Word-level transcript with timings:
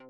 Hey, 0.00 0.06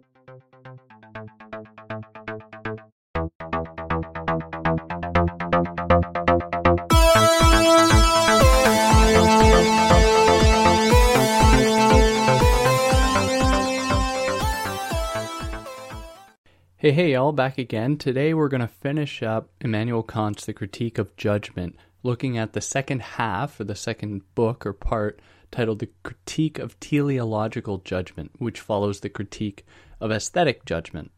hey, 16.92 17.12
y'all, 17.12 17.32
back 17.32 17.58
again. 17.58 17.96
Today 17.96 18.32
we're 18.32 18.48
going 18.48 18.60
to 18.60 18.68
finish 18.68 19.24
up 19.24 19.50
Immanuel 19.60 20.04
Kant's 20.04 20.46
The 20.46 20.52
Critique 20.52 20.98
of 20.98 21.16
Judgment, 21.16 21.76
looking 22.04 22.38
at 22.38 22.52
the 22.52 22.60
second 22.60 23.02
half 23.02 23.58
or 23.58 23.64
the 23.64 23.74
second 23.74 24.22
book 24.36 24.64
or 24.64 24.72
part 24.72 25.20
titled 25.50 25.78
The 25.78 25.90
Critique 26.02 26.58
of 26.58 26.78
Teleological 26.80 27.78
Judgment, 27.78 28.30
which 28.38 28.60
follows 28.60 29.00
the 29.00 29.08
critique 29.08 29.64
of 30.00 30.10
aesthetic 30.10 30.64
judgment. 30.64 31.10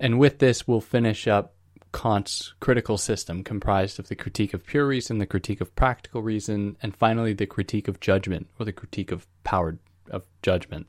And 0.00 0.18
with 0.18 0.38
this, 0.38 0.66
we'll 0.66 0.80
finish 0.80 1.26
up 1.26 1.54
Kant's 1.92 2.54
critical 2.60 2.98
system, 2.98 3.42
comprised 3.42 3.98
of 3.98 4.08
the 4.08 4.14
critique 4.14 4.54
of 4.54 4.64
pure 4.64 4.86
reason, 4.86 5.18
the 5.18 5.26
critique 5.26 5.60
of 5.60 5.74
practical 5.74 6.22
reason, 6.22 6.76
and 6.82 6.94
finally 6.94 7.32
the 7.32 7.46
critique 7.46 7.88
of 7.88 8.00
judgment, 8.00 8.48
or 8.58 8.64
the 8.64 8.72
critique 8.72 9.10
of 9.10 9.26
power 9.44 9.78
of 10.10 10.24
judgment. 10.42 10.86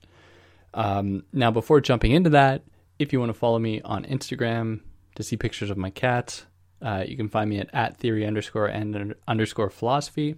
Um, 0.74 1.24
now, 1.34 1.52
before 1.52 1.82
jumping 1.82 2.12
into 2.12 2.30
that, 2.32 2.64
if 3.00 3.14
you 3.14 3.20
want 3.20 3.30
to 3.30 3.38
follow 3.38 3.60
me 3.60 3.82
on 3.82 4.04
Instagram 4.06 4.82
to 5.16 5.24
see 5.24 5.38
pictures 5.38 5.70
of 5.70 5.78
my 5.78 5.90
cats, 5.90 6.46
uh, 6.82 7.04
you 7.08 7.18
can 7.18 7.30
find 7.30 7.50
me 7.50 7.60
at, 7.60 7.70
at 7.74 7.98
theory 7.98 8.26
underscore 8.26 8.68
and 8.68 9.16
underscore 9.28 9.70
philosophy. 9.70 10.36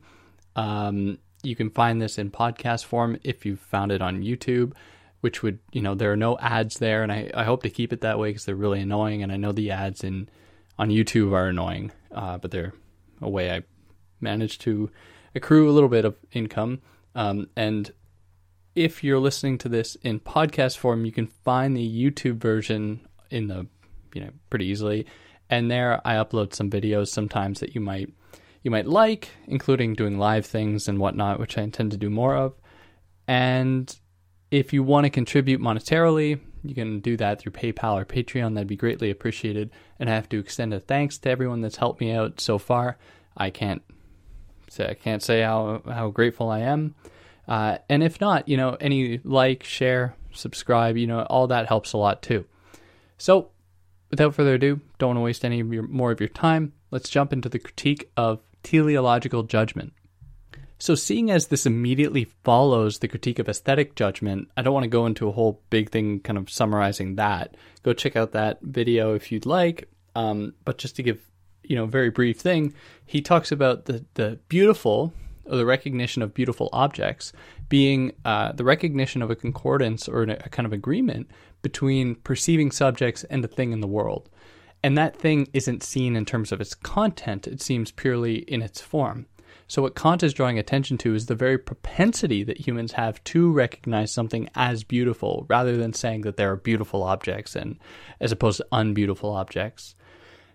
Um, 0.56 1.18
you 1.44 1.56
can 1.56 1.70
find 1.70 2.02
this 2.02 2.18
in 2.18 2.32
podcast 2.32 2.86
form 2.86 3.18
if 3.24 3.46
you 3.46 3.56
found 3.56 3.92
it 3.92 4.02
on 4.02 4.22
YouTube, 4.22 4.74
which 5.22 5.44
would, 5.44 5.60
you 5.72 5.82
know, 5.82 5.96
there 5.96 6.12
are 6.12 6.18
no 6.18 6.38
ads 6.40 6.80
there. 6.80 7.04
And 7.04 7.12
I, 7.12 7.30
I 7.34 7.44
hope 7.44 7.64
to 7.64 7.70
keep 7.70 7.94
it 7.94 8.02
that 8.02 8.20
way 8.20 8.30
because 8.30 8.46
they're 8.46 8.56
really 8.56 8.82
annoying. 8.82 9.24
And 9.24 9.32
I 9.32 9.38
know 9.38 9.52
the 9.52 9.72
ads 9.72 10.04
in 10.04 10.30
on 10.78 10.90
YouTube 10.90 11.34
are 11.34 11.48
annoying, 11.48 11.92
uh, 12.12 12.38
but 12.38 12.52
they're 12.52 12.74
a 13.22 13.30
way 13.30 13.52
I 13.52 13.64
managed 14.20 14.62
to 14.62 14.90
accrue 15.36 15.70
a 15.70 15.74
little 15.74 15.90
bit 15.90 16.06
of 16.06 16.16
income. 16.32 16.82
Um, 17.16 17.50
and 17.56 17.92
if 18.76 19.04
you're 19.04 19.20
listening 19.20 19.58
to 19.60 19.70
this 19.70 19.96
in 19.96 20.20
podcast 20.20 20.78
form, 20.78 21.06
you 21.06 21.12
can 21.12 21.28
find 21.28 21.76
the 21.76 21.88
YouTube 22.12 22.38
version 22.38 23.08
in 23.30 23.48
the, 23.48 23.68
you 24.14 24.22
know, 24.22 24.32
pretty 24.50 24.66
easily. 24.66 25.06
And 25.50 25.70
there 25.70 26.02
I 26.06 26.16
upload 26.16 26.54
some 26.54 26.70
videos 26.70 27.10
sometimes 27.10 27.60
that 27.60 27.76
you 27.76 27.82
might 27.82 28.14
you 28.64 28.72
might 28.72 28.88
like, 28.88 29.30
including 29.48 29.94
doing 29.94 30.18
live 30.18 30.46
things 30.46 30.88
and 30.88 31.00
whatnot, 31.00 31.40
which 31.40 31.58
I 31.58 31.62
intend 31.62 31.92
to 31.92 31.98
do 31.98 32.10
more 32.10 32.36
of. 32.36 32.54
And 33.28 33.94
if 34.52 34.74
you 34.74 34.84
want 34.84 35.06
to 35.06 35.10
contribute 35.10 35.62
monetarily, 35.62 36.40
you 36.64 36.76
can 36.76 37.00
do 37.00 37.18
that 37.18 37.40
through 37.40 37.54
PayPal 37.54 38.00
or 38.00 38.06
Patreon. 38.06 38.54
That'd 38.54 38.68
be 38.68 38.76
greatly 38.76 39.10
appreciated. 39.10 39.72
And 40.00 40.10
I 40.10 40.16
have 40.16 40.30
to 40.30 40.40
extend 40.40 40.74
a 40.74 40.80
thanks 40.80 41.18
to 41.20 41.30
everyone 41.30 41.62
that's 41.62 41.78
helped 41.78 42.02
me 42.02 42.12
out 42.12 42.40
so 42.40 42.58
far. 42.58 42.98
I 43.36 43.50
can't 43.50 43.82
say 44.70 44.90
I 44.90 44.94
can't 44.94 45.24
say 45.24 45.42
how 45.42 45.82
how 45.86 46.10
grateful 46.10 46.50
I 46.50 46.60
am. 46.60 46.96
Uh, 47.48 47.78
and 47.90 48.04
if 48.04 48.22
not, 48.22 48.48
you 48.48 48.58
know, 48.58 48.78
any 48.80 49.20
like, 49.24 49.64
share, 49.64 50.16
subscribe, 50.32 50.98
you 50.98 51.08
know, 51.08 51.24
all 51.24 51.48
that 51.48 51.68
helps 51.68 51.94
a 51.94 51.98
lot 51.98 52.22
too. 52.22 52.46
So, 53.18 53.50
without 54.10 54.36
further 54.36 54.56
ado, 54.56 54.80
don't 55.00 55.10
want 55.10 55.18
to 55.18 55.22
waste 55.22 55.44
any 55.44 55.60
of 55.60 55.74
your, 55.74 55.84
more 55.84 56.12
of 56.12 56.20
your 56.20 56.30
time. 56.30 56.74
Let's 56.92 57.10
jump 57.10 57.34
into 57.34 57.50
the 57.50 57.60
critique 57.60 58.10
of 58.16 58.40
teleological 58.64 59.44
judgment. 59.44 59.94
So, 60.78 60.96
seeing 60.96 61.30
as 61.30 61.48
this 61.48 61.68
immediately 61.68 62.26
follows 62.44 63.00
the 63.00 63.08
critique 63.08 63.38
of 63.38 63.48
aesthetic 63.48 63.94
judgment, 63.96 64.50
I 64.58 64.64
don't 64.64 64.74
want 64.74 64.84
to 64.84 64.90
go 64.90 65.06
into 65.06 65.28
a 65.28 65.32
whole 65.32 65.62
big 65.70 65.92
thing 65.92 66.22
kind 66.22 66.40
of 66.40 66.50
summarizing 66.50 67.16
that. 67.18 67.56
Go 67.84 67.94
check 67.94 68.16
out 68.16 68.32
that 68.32 68.60
video 68.62 69.14
if 69.14 69.32
you'd 69.32 69.46
like. 69.46 69.90
Um, 70.16 70.56
but 70.66 70.80
just 70.80 70.96
to 70.96 71.04
give, 71.04 71.22
you 71.64 71.76
know, 71.76 71.84
a 71.84 71.88
very 71.88 72.10
brief 72.10 72.40
thing, 72.40 72.74
he 73.06 73.22
talks 73.22 73.52
about 73.52 73.86
the, 73.86 74.04
the 74.16 74.40
beautiful 74.48 75.14
or 75.46 75.58
the 75.58 75.66
recognition 75.66 76.22
of 76.22 76.34
beautiful 76.34 76.70
objects 76.74 77.32
being 77.70 78.14
uh, 78.26 78.52
the 78.52 78.64
recognition 78.64 79.22
of 79.22 79.30
a 79.30 79.36
concordance 79.36 80.08
or 80.08 80.24
a 80.24 80.50
kind 80.50 80.66
of 80.66 80.74
agreement 80.74 81.30
between 81.62 82.16
perceiving 82.16 82.72
subjects 82.72 83.24
and 83.26 83.46
a 83.46 83.48
thing 83.48 83.72
in 83.72 83.82
the 83.82 83.88
world. 83.88 84.30
And 84.84 84.98
that 84.98 85.16
thing 85.16 85.48
isn't 85.54 85.84
seen 85.84 86.16
in 86.16 86.26
terms 86.26 86.52
of 86.52 86.60
its 86.60 86.74
content, 86.74 87.48
it 87.48 87.62
seems 87.62 87.92
purely 87.92 88.40
in 88.40 88.62
its 88.62 88.82
form. 88.82 89.28
So, 89.68 89.82
what 89.82 89.96
Kant 89.96 90.22
is 90.22 90.34
drawing 90.34 90.60
attention 90.60 90.98
to 90.98 91.16
is 91.16 91.28
the 91.28 91.36
very 91.36 91.58
propensity 91.58 92.44
that 92.44 92.68
humans 92.68 92.92
have 92.94 93.24
to 93.26 93.52
recognize 93.52 94.12
something 94.12 94.50
as 94.54 94.84
beautiful 94.84 95.46
rather 95.48 95.78
than 95.78 95.94
saying 95.94 96.22
that 96.22 96.36
there 96.36 96.52
are 96.52 96.58
beautiful 96.58 97.04
objects 97.04 97.56
and 97.56 97.80
as 98.20 98.34
opposed 98.34 98.58
to 98.58 98.68
unbeautiful 98.74 99.32
objects. 99.32 99.96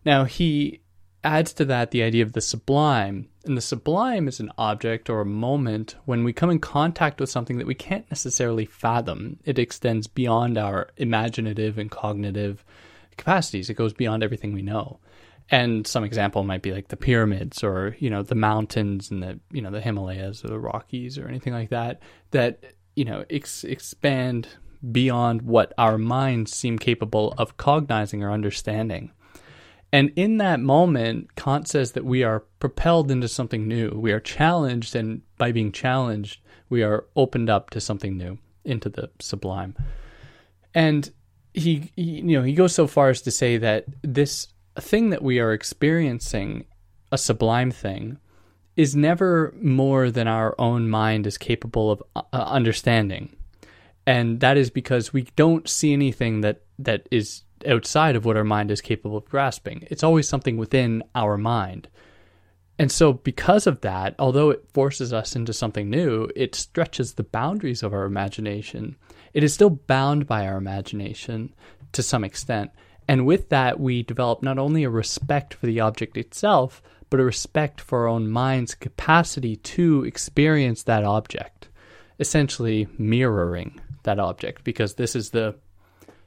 Now, 0.05 0.25
he 0.25 0.81
adds 1.25 1.53
to 1.55 1.65
that 1.65 1.91
the 1.91 2.03
idea 2.03 2.23
of 2.23 2.35
the 2.35 2.41
sublime. 2.41 3.29
And 3.45 3.57
the 3.57 3.63
sublime 3.63 4.29
is 4.29 4.39
an 4.39 4.53
object 4.59 5.09
or 5.09 5.21
a 5.21 5.27
moment 5.27 5.97
when 6.05 6.23
we 6.23 6.33
come 6.33 6.51
in 6.51 6.59
contact 6.59 7.21
with 7.21 7.31
something 7.31 7.59
that 7.59 7.67
we 7.67 7.75
can't 7.75 8.09
necessarily 8.11 8.65
fathom. 8.65 9.39
It 9.45 9.59
extends 9.59 10.07
beyond 10.07 10.59
our 10.59 10.91
imaginative 10.97 11.79
and 11.79 11.91
cognitive 11.91 12.65
capacities, 13.17 13.71
it 13.71 13.75
goes 13.75 13.93
beyond 13.93 14.23
everything 14.23 14.53
we 14.53 14.63
know. 14.63 15.01
And 15.51 15.87
some 15.87 16.03
example 16.03 16.43
might 16.43 16.63
be 16.63 16.73
like 16.73 16.89
the 16.89 16.97
pyramids 16.97 17.63
or, 17.63 17.97
you 18.01 18.11
know, 18.11 18.23
the 18.23 18.35
mountains 18.35 19.11
and 19.11 19.23
the, 19.23 19.39
you 19.53 19.63
know, 19.63 19.71
the 19.71 19.81
Himalayas 19.81 20.45
or 20.45 20.49
the 20.49 20.59
Rockies 20.59 21.19
or 21.19 21.29
anything 21.29 21.53
like 21.53 21.71
that, 21.71 22.03
that, 22.33 22.65
you 22.97 23.05
know, 23.05 23.25
ex- 23.31 23.63
expand 23.65 24.49
beyond 24.91 25.43
what 25.43 25.73
our 25.79 25.99
minds 25.99 26.53
seem 26.53 26.79
capable 26.79 27.35
of 27.39 27.57
cognizing 27.57 28.23
or 28.23 28.33
understanding. 28.33 29.13
And 29.93 30.13
in 30.17 30.39
that 30.39 30.61
moment, 30.61 31.37
Kant 31.37 31.69
says 31.69 31.93
that 31.93 32.05
we 32.05 32.25
are 32.25 32.41
propelled 32.59 33.11
into 33.11 33.29
something 33.29 33.69
new. 33.69 33.91
We 33.91 34.13
are 34.13 34.21
challenged, 34.21 34.97
and 34.97 35.23
by 35.39 35.53
being 35.53 35.71
challenged, 35.71 36.41
we 36.69 36.83
are 36.83 37.07
opened 37.15 37.49
up 37.49 37.71
to 37.71 37.81
something 37.81 38.17
new, 38.17 38.39
into 38.65 38.89
the 38.89 39.11
sublime. 39.21 39.77
And 40.75 41.09
he, 41.57 41.91
he 41.97 42.03
you 42.03 42.23
know, 42.23 42.43
he 42.43 42.53
goes 42.53 42.75
so 42.75 42.87
far 42.87 43.09
as 43.09 43.23
to 43.23 43.31
say 43.31 43.57
that 43.57 43.87
this 44.03 44.49
thing 44.79 45.11
that 45.11 45.23
we 45.23 45.41
are 45.41 45.53
experiencing, 45.53 46.67
a 47.11 47.19
sublime 47.19 47.71
thing, 47.71 48.19
is 48.77 48.95
never 48.95 49.55
more 49.61 50.11
than 50.11 50.29
our 50.29 50.55
own 50.59 50.89
mind 50.89 51.27
is 51.27 51.39
capable 51.39 51.91
of 51.91 52.03
uh, 52.15 52.23
understanding. 52.33 53.35
And 54.07 54.41
that 54.41 54.57
is 54.57 54.71
because 54.71 55.13
we 55.13 55.23
don't 55.35 55.69
see 55.69 55.93
anything 55.93 56.43
that 56.43 56.61
that 56.79 57.09
is 57.11 57.43
outside 57.67 58.17
of 58.17 58.27
what 58.27 58.37
our 58.37 58.45
mind 58.45 58.71
is 58.71 58.83
capable 58.83 59.17
of 59.17 59.25
grasping. 59.25 59.89
It's 59.91 60.05
always 60.05 60.29
something 60.29 60.59
within 60.59 61.03
our 61.15 61.39
mind. 61.39 61.89
And 62.79 62.93
so, 62.93 63.15
because 63.15 63.67
of 63.67 63.81
that, 63.81 64.15
although 64.19 64.51
it 64.51 64.69
forces 64.75 65.13
us 65.13 65.35
into 65.35 65.53
something 65.53 65.89
new, 65.89 66.29
it 66.37 66.55
stretches 66.55 67.15
the 67.15 67.25
boundaries 67.25 67.83
of 67.83 67.95
our 67.95 68.05
imagination. 68.05 68.97
It 69.33 69.43
is 69.43 69.55
still 69.55 69.71
bound 69.71 70.27
by 70.27 70.47
our 70.47 70.59
imagination 70.59 71.55
to 71.93 72.03
some 72.03 72.25
extent. 72.25 72.71
And 73.09 73.25
with 73.25 73.49
that, 73.49 73.81
we 73.81 74.03
develop 74.03 74.43
not 74.43 74.59
only 74.59 74.85
a 74.85 74.91
respect 74.91 75.55
for 75.55 75.67
the 75.67 75.81
object 75.81 76.17
itself, 76.17 76.83
but 77.09 77.21
a 77.21 77.25
respect 77.25 77.81
for 77.81 78.01
our 78.01 78.09
own 78.09 78.29
mind's 78.29 78.75
capacity 78.75 79.57
to 79.57 80.05
experience 80.05 80.83
that 80.83 81.05
object, 81.05 81.69
essentially 82.19 82.89
mirroring 82.99 83.81
that 84.03 84.19
object, 84.19 84.65
because 84.65 84.95
this 84.95 85.17
is 85.17 85.31
the 85.31 85.55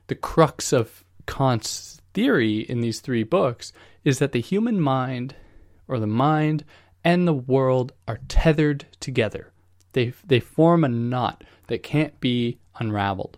the 0.08 0.16
crux 0.16 0.74
of 0.74 1.04
Kant's 1.28 2.02
theory 2.14 2.62
in 2.62 2.81
these 2.81 3.00
three 3.00 3.24
books 3.24 3.72
is 4.04 4.18
that 4.20 4.31
the 4.31 4.42
human 4.42 4.81
mind, 4.81 5.36
or 5.90 6.00
the 6.00 6.08
mind, 6.08 6.64
and 7.04 7.28
the 7.28 7.34
world 7.34 7.92
are 8.08 8.20
tethered 8.30 8.86
together. 9.02 9.52
They, 9.92 10.14
they 10.26 10.40
form 10.40 10.84
a 10.84 10.90
knot 10.90 11.44
that 11.68 11.84
can't 11.84 12.18
be 12.22 12.60
unraveled. 12.80 13.38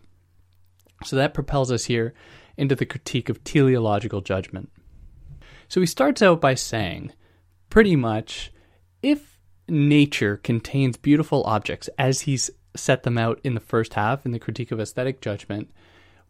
So 1.04 1.16
that 1.16 1.34
propels 1.34 1.72
us 1.72 1.86
here 1.86 2.14
into 2.58 2.76
the 2.76 2.86
critique 2.86 3.30
of 3.30 3.44
teleological 3.44 4.22
judgment. 4.22 4.70
So 5.68 5.80
he 5.80 5.88
starts 5.88 6.22
out 6.22 6.42
by 6.42 6.54
saying, 6.54 7.14
pretty 7.70 7.96
much, 7.96 8.52
if 9.02 9.40
nature 9.68 10.38
contains 10.38 10.98
beautiful 10.98 11.44
objects 11.46 11.90
as 11.98 12.22
he's 12.22 12.52
set 12.76 13.04
them 13.04 13.18
out 13.18 13.40
in 13.44 13.54
the 13.54 13.60
first 13.60 13.94
half 13.94 14.26
in 14.26 14.32
the 14.32 14.40
critique 14.40 14.72
of 14.72 14.80
aesthetic 14.80 15.22
judgment, 15.22 15.72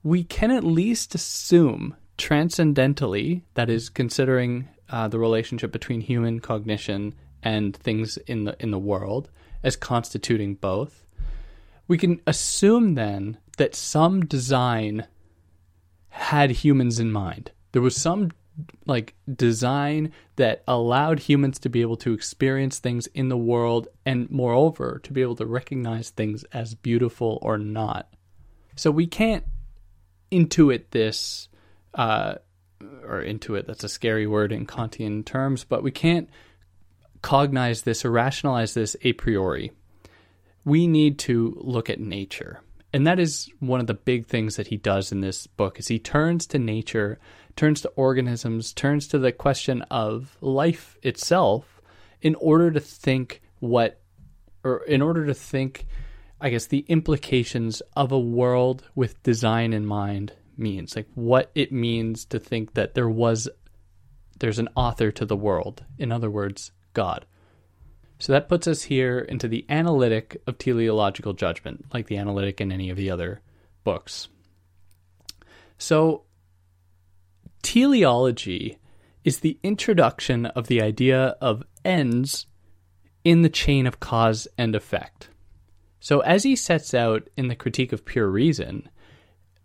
we 0.04 0.24
can 0.24 0.52
at 0.52 0.64
least 0.64 1.16
assume 1.16 1.96
transcendentally, 2.18 3.44
that 3.56 3.70
is, 3.70 3.90
considering 3.90 4.70
uh, 4.92 5.08
the 5.08 5.20
relationship 5.20 5.72
between 5.72 6.02
human 6.02 6.40
cognition 6.40 7.16
and 7.42 7.76
things 7.76 8.18
in 8.18 8.44
the 8.44 8.56
in 8.60 8.72
the 8.72 8.80
world 8.80 9.30
as 9.64 9.76
constituting 9.76 10.56
both, 10.56 11.06
we 11.88 11.98
can 11.98 12.22
assume 12.28 12.96
then 12.96 13.38
that 13.58 13.76
some 13.76 14.22
design 14.22 15.08
had 16.10 16.52
humans 16.52 17.00
in 17.00 17.12
mind. 17.12 17.52
There 17.72 17.82
was 17.82 17.96
some 17.96 18.32
like 18.86 19.16
design 19.34 20.12
that 20.36 20.64
allowed 20.68 21.20
humans 21.20 21.58
to 21.60 21.70
be 21.70 21.82
able 21.82 21.98
to 21.98 22.14
experience 22.14 22.80
things 22.80 23.08
in 23.08 23.30
the 23.30 23.38
world 23.38 23.88
and 24.06 24.30
moreover 24.30 25.00
to 25.04 25.14
be 25.14 25.22
able 25.22 25.38
to 25.38 25.46
recognize 25.46 26.10
things 26.10 26.44
as 26.52 26.76
beautiful 26.76 27.40
or 27.42 27.58
not. 27.58 28.14
So 28.76 28.92
we 28.92 29.08
can't 29.08 29.46
intuit 30.32 30.86
this, 30.92 31.50
uh, 31.94 32.36
or 33.04 33.24
intuit, 33.24 33.68
that's 33.68 33.84
a 33.84 33.90
scary 33.90 34.28
word 34.28 34.52
in 34.52 34.66
Kantian 34.66 35.26
terms, 35.26 35.64
but 35.64 35.84
we 35.84 35.92
can't 35.92 36.30
cognize 37.22 37.84
this 37.84 38.04
or 38.04 38.12
rationalize 38.12 38.74
this 38.74 38.96
a 39.02 39.14
priori. 39.14 39.72
We 40.66 40.88
need 40.88 41.20
to 41.20 41.58
look 41.62 41.90
at 41.90 42.00
nature. 42.00 42.62
And 42.94 43.08
that 43.08 43.20
is 43.20 43.50
one 43.60 43.80
of 43.80 43.88
the 43.88 43.94
big 43.94 44.28
things 44.28 44.58
that 44.58 44.68
he 44.68 44.78
does 44.78 45.12
in 45.12 45.22
this 45.22 45.48
book 45.48 45.80
is 45.80 45.88
he 45.88 46.00
turns 46.00 46.46
to 46.48 46.60
nature, 46.60 47.20
turns 47.56 47.82
to 47.82 47.90
organisms, 47.96 48.74
turns 48.74 49.08
to 49.08 49.20
the 49.20 49.32
question 49.32 49.82
of 49.84 50.38
life 50.42 50.98
itself 51.02 51.82
in 52.22 52.36
order 52.36 52.70
to 52.72 52.80
think 52.80 53.42
what 53.60 54.02
or 54.64 54.84
in 54.84 55.02
order 55.02 55.26
to 55.26 55.34
think 55.34 55.86
I 56.40 56.50
guess 56.50 56.66
the 56.66 56.86
implications 56.88 57.82
of 57.96 58.12
a 58.12 58.20
world 58.20 58.84
with 58.96 59.22
design 59.22 59.74
in 59.74 59.86
mind 59.86 60.34
means, 60.62 60.96
like 60.96 61.08
what 61.16 61.52
it 61.56 61.72
means 61.72 62.26
to 62.26 62.40
think 62.40 62.76
that 62.76 62.94
there 62.94 63.10
was 63.10 63.50
there's 64.40 64.60
an 64.60 64.70
author 64.76 65.12
to 65.12 65.26
the 65.26 65.36
world. 65.36 65.84
In 66.00 66.12
other 66.12 66.32
words, 66.32 66.72
God. 66.94 67.26
So 68.18 68.34
that 68.34 68.50
puts 68.50 68.68
us 68.68 68.84
here 68.84 69.20
into 69.20 69.48
the 69.48 69.66
analytic 69.70 70.42
of 70.48 70.58
teleological 70.58 71.34
judgment, 71.34 71.86
like 71.94 72.08
the 72.08 72.18
analytic 72.18 72.62
in 72.62 72.72
any 72.72 72.90
of 72.90 72.98
the 72.98 73.10
other 73.10 73.42
books. 73.84 74.30
So 75.78 76.24
teleology 77.62 78.78
is 79.24 79.40
the 79.40 79.60
introduction 79.64 80.46
of 80.48 80.68
the 80.68 80.82
idea 80.82 81.36
of 81.42 81.64
ends 81.86 82.48
in 83.24 83.42
the 83.42 83.50
chain 83.50 83.86
of 83.86 84.00
cause 84.00 84.48
and 84.58 84.76
effect. 84.76 85.30
So, 86.00 86.22
as 86.22 86.44
he 86.44 86.56
sets 86.56 86.96
out 86.96 87.30
in 87.38 87.48
the 87.48 87.56
Critique 87.56 87.94
of 87.94 88.06
Pure 88.06 88.30
Reason, 88.30 88.90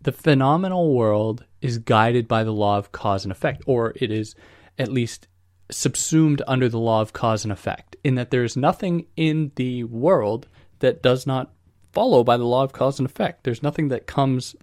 the 0.01 0.11
phenomenal 0.11 0.93
world 0.93 1.45
is 1.61 1.79
guided 1.79 2.27
by 2.27 2.43
the 2.43 2.53
law 2.53 2.77
of 2.77 2.91
cause 2.91 3.25
and 3.25 3.31
effect, 3.31 3.63
or 3.65 3.93
it 3.95 4.11
is 4.11 4.35
at 4.77 4.91
least 4.91 5.27
subsumed 5.69 6.41
under 6.47 6.69
the 6.69 6.79
law 6.79 7.01
of 7.01 7.13
cause 7.13 7.43
and 7.43 7.51
effect, 7.51 7.95
in 8.03 8.15
that 8.15 8.31
there 8.31 8.43
is 8.43 8.55
nothing 8.55 9.05
in 9.15 9.51
the 9.55 9.83
world 9.85 10.47
that 10.79 11.01
does 11.01 11.25
not 11.25 11.51
follow 11.91 12.23
by 12.23 12.37
the 12.37 12.45
law 12.45 12.63
of 12.63 12.73
cause 12.73 12.99
and 12.99 13.09
effect. 13.09 13.43
There's 13.43 13.63
nothing 13.63 13.87
that 13.89 14.07
comes 14.07 14.55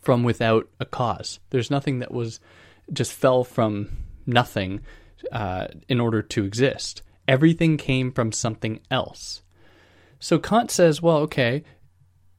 from 0.00 0.22
without 0.22 0.68
a 0.78 0.84
cause. 0.84 1.40
There's 1.50 1.70
nothing 1.70 1.98
that 2.00 2.12
was 2.12 2.38
just 2.92 3.12
fell 3.12 3.42
from 3.42 4.04
nothing 4.26 4.80
uh, 5.32 5.68
in 5.88 5.98
order 5.98 6.22
to 6.22 6.44
exist. 6.44 7.02
Everything 7.26 7.76
came 7.76 8.12
from 8.12 8.30
something 8.30 8.80
else. 8.90 9.42
So 10.20 10.38
Kant 10.38 10.70
says, 10.70 11.02
well, 11.02 11.16
okay, 11.18 11.64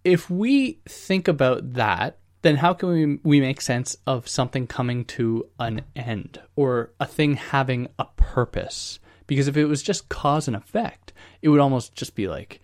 if 0.07 0.29
we 0.29 0.79
think 0.87 1.27
about 1.27 1.73
that, 1.73 2.17
then 2.41 2.55
how 2.55 2.73
can 2.73 2.89
we, 2.89 3.19
we 3.23 3.41
make 3.41 3.59
sense 3.59 3.97
of 4.07 4.25
something 4.25 4.65
coming 4.65 5.03
to 5.03 5.45
an 5.59 5.81
end 5.97 6.39
or 6.55 6.91
a 6.97 7.05
thing 7.05 7.35
having 7.35 7.89
a 7.99 8.05
purpose? 8.15 8.99
Because 9.27 9.49
if 9.49 9.57
it 9.57 9.65
was 9.65 9.83
just 9.83 10.07
cause 10.07 10.47
and 10.47 10.55
effect, 10.55 11.11
it 11.41 11.49
would 11.49 11.59
almost 11.59 11.93
just 11.93 12.15
be 12.15 12.29
like, 12.29 12.61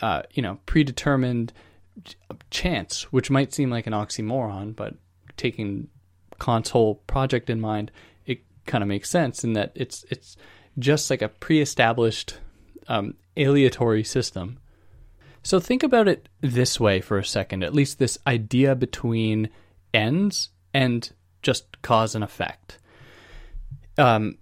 uh, 0.00 0.22
you 0.32 0.42
know, 0.42 0.58
predetermined 0.64 1.52
chance, 2.50 3.12
which 3.12 3.30
might 3.30 3.52
seem 3.52 3.68
like 3.68 3.86
an 3.86 3.92
oxymoron, 3.92 4.74
but 4.74 4.94
taking 5.36 5.88
Kant's 6.40 6.70
whole 6.70 6.94
project 7.06 7.50
in 7.50 7.60
mind, 7.60 7.90
it 8.24 8.40
kind 8.64 8.80
of 8.80 8.88
makes 8.88 9.10
sense 9.10 9.44
in 9.44 9.52
that 9.52 9.72
it's 9.74 10.06
it's 10.08 10.38
just 10.78 11.10
like 11.10 11.20
a 11.20 11.28
pre-established 11.28 12.38
um, 12.86 13.14
aleatory 13.36 14.04
system. 14.04 14.58
So 15.42 15.60
think 15.60 15.82
about 15.82 16.08
it 16.08 16.28
this 16.40 16.78
way 16.78 17.00
for 17.00 17.18
a 17.18 17.24
second, 17.24 17.62
at 17.62 17.74
least 17.74 17.98
this 17.98 18.18
idea 18.26 18.74
between 18.74 19.50
ends 19.94 20.50
and 20.74 21.10
just 21.42 21.80
cause 21.82 22.14
and 22.14 22.24
effect. 22.24 22.78
Um, 23.96 24.38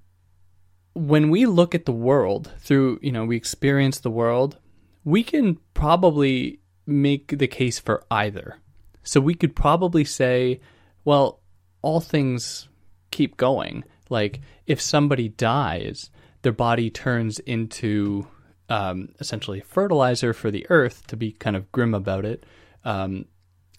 when 0.94 1.30
we 1.30 1.46
look 1.46 1.74
at 1.74 1.84
the 1.84 1.92
world 1.92 2.52
through, 2.58 2.98
you 3.02 3.12
know, 3.12 3.24
we 3.24 3.36
experience 3.36 4.00
the 4.00 4.10
world, 4.10 4.58
we 5.04 5.22
can 5.22 5.58
probably 5.74 6.60
make 6.86 7.38
the 7.38 7.46
case 7.46 7.78
for 7.78 8.04
either. 8.10 8.58
So 9.02 9.20
we 9.20 9.34
could 9.34 9.54
probably 9.54 10.04
say, 10.04 10.60
well, 11.04 11.40
all 11.82 12.00
things 12.00 12.68
keep 13.10 13.36
going. 13.36 13.84
Like 14.08 14.40
if 14.66 14.80
somebody 14.80 15.28
dies, 15.28 16.10
their 16.42 16.52
body 16.52 16.90
turns 16.90 17.38
into 17.40 18.26
um, 18.68 19.10
essentially 19.20 19.60
fertilizer 19.60 20.32
for 20.32 20.50
the 20.50 20.66
earth, 20.70 21.06
to 21.08 21.16
be 21.16 21.32
kind 21.32 21.56
of 21.56 21.70
grim 21.72 21.94
about 21.94 22.24
it, 22.24 22.44
um, 22.84 23.26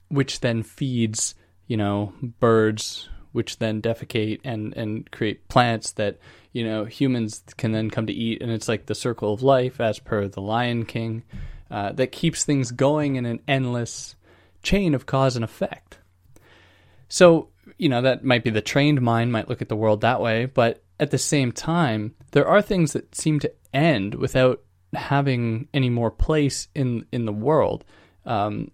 which 0.10 0.40
then 0.40 0.64
feeds, 0.64 1.36
you 1.68 1.78
know, 1.78 2.14
birds, 2.40 3.10
which 3.32 3.60
then 3.60 3.82
defecate 3.82 4.40
and, 4.44 4.76
and 4.76 5.12
create 5.12 5.48
plants 5.48 5.92
that, 5.94 6.18
you 6.54 6.64
know, 6.64 6.86
humans 6.86 7.44
can 7.58 7.72
then 7.72 7.90
come 7.90 8.08
to 8.08 8.14
eat. 8.14 8.42
And 8.42 8.52
it's 8.52 8.68
like 8.68 8.86
the 8.86 8.96
circle 8.96 9.34
of 9.34 9.44
life, 9.44 9.80
as 9.80 10.00
per 10.00 10.28
the 10.28 10.42
Lion 10.42 10.86
King, 10.86 11.24
uh, 11.70 11.92
that 11.94 12.12
keeps 12.12 12.44
things 12.44 12.72
going 12.72 13.16
in 13.16 13.26
an 13.26 13.42
endless 13.48 14.16
chain 14.64 14.96
of 14.96 15.06
cause 15.06 15.36
and 15.36 15.46
effect. 15.46 16.00
So, 17.10 17.50
you 17.78 17.90
know, 17.90 18.02
that 18.02 18.24
might 18.24 18.44
be 18.44 18.50
the 18.50 18.62
trained 18.62 19.02
mind 19.02 19.32
might 19.32 19.50
look 19.50 19.62
at 19.62 19.70
the 19.70 19.76
world 19.76 20.02
that 20.02 20.22
way, 20.22 20.46
but 20.46 20.84
at 21.00 21.12
the 21.12 21.18
same 21.18 21.52
time, 21.52 22.16
there 22.32 22.48
are 22.48 22.62
things 22.62 22.94
that 22.94 23.14
seem 23.14 23.40
to 23.42 23.54
end 23.74 24.16
without 24.16 24.64
having 24.94 25.68
any 25.74 25.90
more 25.90 26.12
place 26.12 26.68
in 26.76 27.06
in 27.12 27.26
the 27.26 27.34
world. 27.34 27.84
Um, 28.26 28.72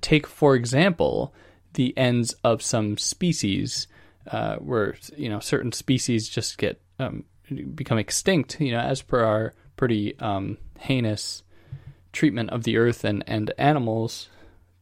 take 0.00 0.26
for 0.26 0.54
example 0.54 1.34
the 1.74 1.96
ends 1.96 2.34
of 2.42 2.62
some 2.62 2.96
species, 2.96 3.86
uh, 4.30 4.56
where 4.56 4.96
you 5.16 5.28
know 5.28 5.40
certain 5.40 5.72
species 5.72 6.28
just 6.28 6.58
get 6.58 6.80
um, 6.98 7.24
become 7.74 7.98
extinct. 7.98 8.60
You 8.60 8.72
know, 8.72 8.80
as 8.80 9.02
per 9.02 9.24
our 9.24 9.54
pretty 9.76 10.18
um, 10.18 10.58
heinous 10.78 11.42
treatment 12.12 12.50
of 12.50 12.64
the 12.64 12.76
earth 12.76 13.04
and 13.04 13.22
and 13.26 13.52
animals, 13.58 14.28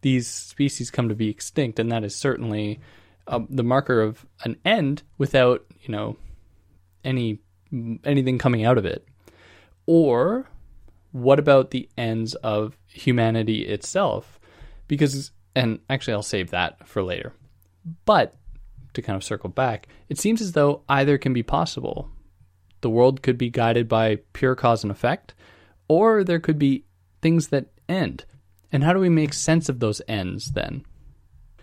these 0.02 0.28
species 0.28 0.90
come 0.90 1.08
to 1.08 1.14
be 1.14 1.28
extinct, 1.28 1.78
and 1.78 1.90
that 1.90 2.04
is 2.04 2.14
certainly 2.14 2.80
uh, 3.26 3.40
the 3.48 3.64
marker 3.64 4.00
of 4.00 4.24
an 4.44 4.56
end 4.64 5.02
without 5.18 5.64
you 5.82 5.92
know 5.92 6.16
any 7.04 7.40
anything 8.04 8.38
coming 8.38 8.64
out 8.64 8.78
of 8.78 8.84
it. 8.84 9.06
Or 9.86 10.48
what 11.14 11.38
about 11.38 11.70
the 11.70 11.88
ends 11.96 12.34
of 12.34 12.76
humanity 12.88 13.64
itself? 13.68 14.40
Because, 14.88 15.30
and 15.54 15.78
actually, 15.88 16.14
I'll 16.14 16.24
save 16.24 16.50
that 16.50 16.88
for 16.88 17.04
later. 17.04 17.32
But 18.04 18.34
to 18.94 19.00
kind 19.00 19.14
of 19.14 19.22
circle 19.22 19.48
back, 19.48 19.86
it 20.08 20.18
seems 20.18 20.42
as 20.42 20.52
though 20.52 20.82
either 20.88 21.16
can 21.16 21.32
be 21.32 21.44
possible. 21.44 22.10
The 22.80 22.90
world 22.90 23.22
could 23.22 23.38
be 23.38 23.48
guided 23.48 23.88
by 23.88 24.16
pure 24.32 24.56
cause 24.56 24.82
and 24.82 24.90
effect, 24.90 25.34
or 25.86 26.24
there 26.24 26.40
could 26.40 26.58
be 26.58 26.84
things 27.22 27.46
that 27.48 27.66
end. 27.88 28.24
And 28.72 28.82
how 28.82 28.92
do 28.92 28.98
we 28.98 29.08
make 29.08 29.34
sense 29.34 29.68
of 29.68 29.78
those 29.78 30.02
ends 30.08 30.50
then? 30.50 30.84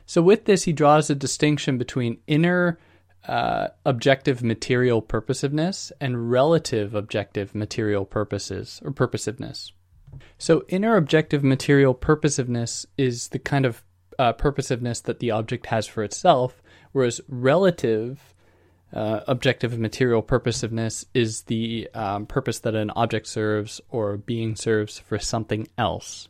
So, 0.05 0.21
with 0.21 0.45
this, 0.45 0.63
he 0.63 0.71
draws 0.71 1.09
a 1.09 1.15
distinction 1.15 1.77
between 1.77 2.19
inner 2.25 2.79
uh, 3.27 3.67
objective 3.85 4.43
material 4.43 5.01
purposiveness 5.01 5.91
and 5.99 6.31
relative 6.31 6.95
objective 6.95 7.53
material 7.53 8.05
purposes 8.05 8.81
or 8.83 8.91
purposiveness. 8.91 9.71
So, 10.37 10.65
inner 10.67 10.97
objective 10.97 11.43
material 11.43 11.95
purposiveness 11.95 12.85
is 12.97 13.29
the 13.29 13.39
kind 13.39 13.65
of 13.65 13.83
uh, 14.19 14.33
purposiveness 14.33 15.03
that 15.03 15.19
the 15.19 15.31
object 15.31 15.67
has 15.67 15.87
for 15.87 16.03
itself, 16.03 16.61
whereas 16.91 17.21
relative 17.27 18.33
uh, 18.93 19.21
objective 19.27 19.79
material 19.79 20.21
purposiveness 20.21 21.05
is 21.13 21.43
the 21.43 21.89
um, 21.93 22.25
purpose 22.25 22.59
that 22.59 22.75
an 22.75 22.91
object 22.91 23.27
serves 23.27 23.79
or 23.89 24.17
being 24.17 24.55
serves 24.55 24.99
for 24.99 25.17
something 25.17 25.67
else. 25.77 26.27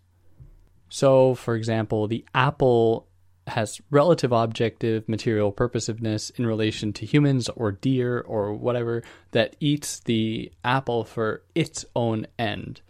So, 0.89 1.35
for 1.35 1.55
example, 1.55 2.07
the 2.07 2.25
apple 2.35 3.07
has 3.51 3.79
relative 3.89 4.31
objective 4.31 5.07
material 5.07 5.51
purposiveness 5.51 6.31
in 6.37 6.45
relation 6.45 6.93
to 6.93 7.05
humans 7.05 7.49
or 7.49 7.71
deer 7.71 8.19
or 8.21 8.53
whatever 8.53 9.03
that 9.31 9.55
eats 9.59 9.99
the 9.99 10.51
apple 10.63 11.03
for 11.03 11.43
its 11.53 11.85
own 11.95 12.27
end. 12.39 12.81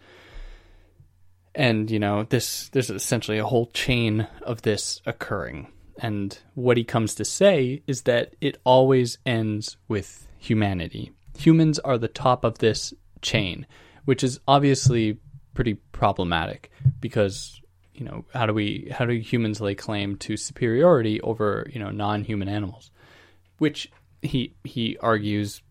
And 1.54 1.90
you 1.90 1.98
know, 1.98 2.24
this 2.24 2.68
there's 2.70 2.90
essentially 2.90 3.38
a 3.38 3.46
whole 3.46 3.66
chain 3.66 4.26
of 4.42 4.62
this 4.62 5.00
occurring. 5.04 5.68
And 5.98 6.38
what 6.54 6.76
he 6.76 6.84
comes 6.84 7.14
to 7.16 7.24
say 7.24 7.82
is 7.86 8.02
that 8.02 8.34
it 8.40 8.58
always 8.64 9.18
ends 9.26 9.76
with 9.88 10.26
humanity. 10.38 11.12
Humans 11.38 11.78
are 11.80 11.98
the 11.98 12.08
top 12.08 12.44
of 12.44 12.58
this 12.58 12.94
chain, 13.20 13.66
which 14.04 14.24
is 14.24 14.40
obviously 14.48 15.18
pretty 15.54 15.74
problematic 15.74 16.70
because 17.00 17.61
you 17.94 18.04
know 18.04 18.24
how 18.34 18.46
do 18.46 18.54
we 18.54 18.88
how 18.90 19.04
do 19.04 19.12
humans 19.14 19.60
lay 19.60 19.74
claim 19.74 20.16
to 20.16 20.36
superiority 20.36 21.20
over 21.20 21.66
you 21.72 21.80
know 21.80 21.90
non-human 21.90 22.48
animals? 22.48 22.90
Which 23.58 23.90
he 24.22 24.54
he 24.64 24.96
argues 24.98 25.62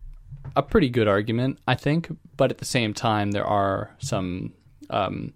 a 0.56 0.62
pretty 0.62 0.88
good 0.88 1.06
argument 1.06 1.58
i 1.68 1.74
think 1.74 2.10
but 2.36 2.50
at 2.50 2.58
the 2.58 2.64
same 2.64 2.92
time 2.92 3.30
there 3.30 3.46
are 3.46 3.94
some 3.98 4.52
um, 4.90 5.32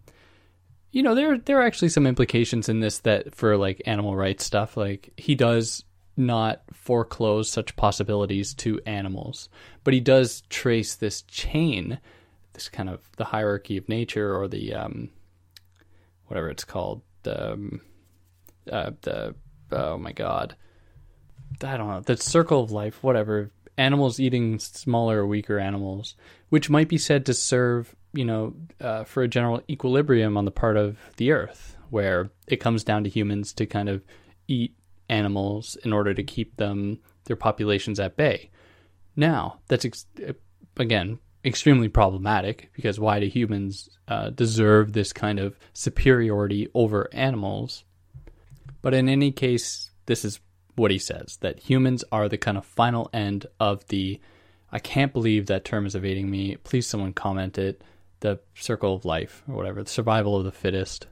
you 0.97 1.03
know, 1.03 1.15
there 1.15 1.37
there 1.37 1.59
are 1.59 1.67
actually 1.67 1.91
some 1.91 2.07
implications 2.07 2.71
in 2.71 2.81
this 2.81 3.01
that 3.01 3.35
for 3.35 3.59
like 3.59 3.83
animal 3.85 4.17
rights 4.17 4.45
stuff, 4.45 4.79
like 4.79 5.13
he 5.19 5.35
does 5.35 5.85
not 6.17 6.63
foreclose 6.73 7.51
such 7.51 7.77
possibilities 7.77 8.55
to 8.55 8.81
animals, 8.87 9.51
but 9.85 9.93
he 9.93 10.01
does 10.01 10.43
trace 10.49 10.95
this 10.95 11.21
chain, 11.23 11.99
this 12.55 12.71
kind 12.71 12.89
of 12.89 13.11
the 13.19 13.25
hierarchy 13.25 13.77
of 13.77 13.89
nature 13.91 14.35
or 14.35 14.49
the 14.49 14.73
um, 14.73 15.11
whatever 16.27 16.49
it's 16.51 16.65
called, 16.65 17.03
the 17.23 17.53
um, 17.53 17.81
uh, 18.71 18.91
the 19.03 19.35
oh 19.73 19.99
my 19.99 20.13
god, 20.13 20.57
I 21.63 21.77
don't 21.77 21.89
know, 21.89 22.01
the 22.01 22.17
circle 22.17 22.63
of 22.63 22.71
life, 22.71 23.03
whatever. 23.03 23.51
Animals 23.79 24.19
eating 24.19 24.59
smaller 24.59 25.27
weaker 25.27 25.59
animals, 25.59 26.15
which 26.49 26.71
might 26.71 26.89
be 26.89 26.97
said 26.97 27.27
to 27.27 27.35
serve, 27.35 27.95
you 28.15 28.25
know, 28.25 28.55
uh, 28.81 29.05
for 29.05 29.23
a 29.23 29.29
general 29.29 29.61
equilibrium 29.69 30.39
on 30.39 30.47
the 30.47 30.51
part 30.51 30.79
of 30.79 30.97
the 31.19 31.31
earth, 31.31 31.77
where 31.91 32.31
it 32.47 32.57
comes 32.57 32.85
down 32.85 33.05
to 33.05 33.11
humans 33.11 33.53
to 33.53 33.67
kind 33.67 33.91
of 33.91 34.03
eat 34.49 34.75
animals 35.11 35.77
in 35.85 35.93
order 35.93 36.15
to 36.15 36.23
keep 36.23 36.57
them 36.57 37.01
their 37.25 37.37
populations 37.37 38.01
at 38.01 38.17
bay. 38.17 38.51
Now, 39.15 39.61
that's 39.69 39.85
ex- 39.85 40.07
again 40.79 41.19
extremely 41.47 41.89
problematic 41.89 42.71
because 42.75 42.99
why 42.99 43.21
do 43.21 43.27
humans 43.27 43.89
uh, 44.09 44.31
deserve 44.31 44.93
this 44.93 45.13
kind 45.13 45.39
of 45.39 45.59
superiority 45.73 46.69
over 46.75 47.09
animals? 47.13 47.85
But 48.83 48.93
in 48.93 49.09
any 49.09 49.31
case, 49.31 49.91
this 50.07 50.25
is 50.25 50.41
what 50.75 50.91
he 50.91 50.99
says 50.99 51.39
that 51.41 51.61
humans 51.61 52.05
are 52.13 52.29
the 52.29 52.37
kind 52.37 52.59
of 52.59 52.67
final 52.67 53.09
end 53.13 53.47
of 53.61 53.87
the. 53.89 54.21
I 54.73 54.81
can't 54.81 55.13
believe 55.13 55.47
that 55.47 55.65
term 55.65 55.87
is 55.87 55.95
evading 55.95 56.29
me. 56.29 56.57
Please, 56.57 56.87
someone 56.87 57.13
comment 57.13 57.57
it. 57.57 57.83
The 58.21 58.41
circle 58.55 58.95
of 58.95 59.05
life, 59.05 59.43
or 59.49 59.55
whatever, 59.55 59.83
the 59.83 59.91
survival 59.91 60.37
of 60.37 60.45
the 60.45 60.53
fittest. 60.53 61.07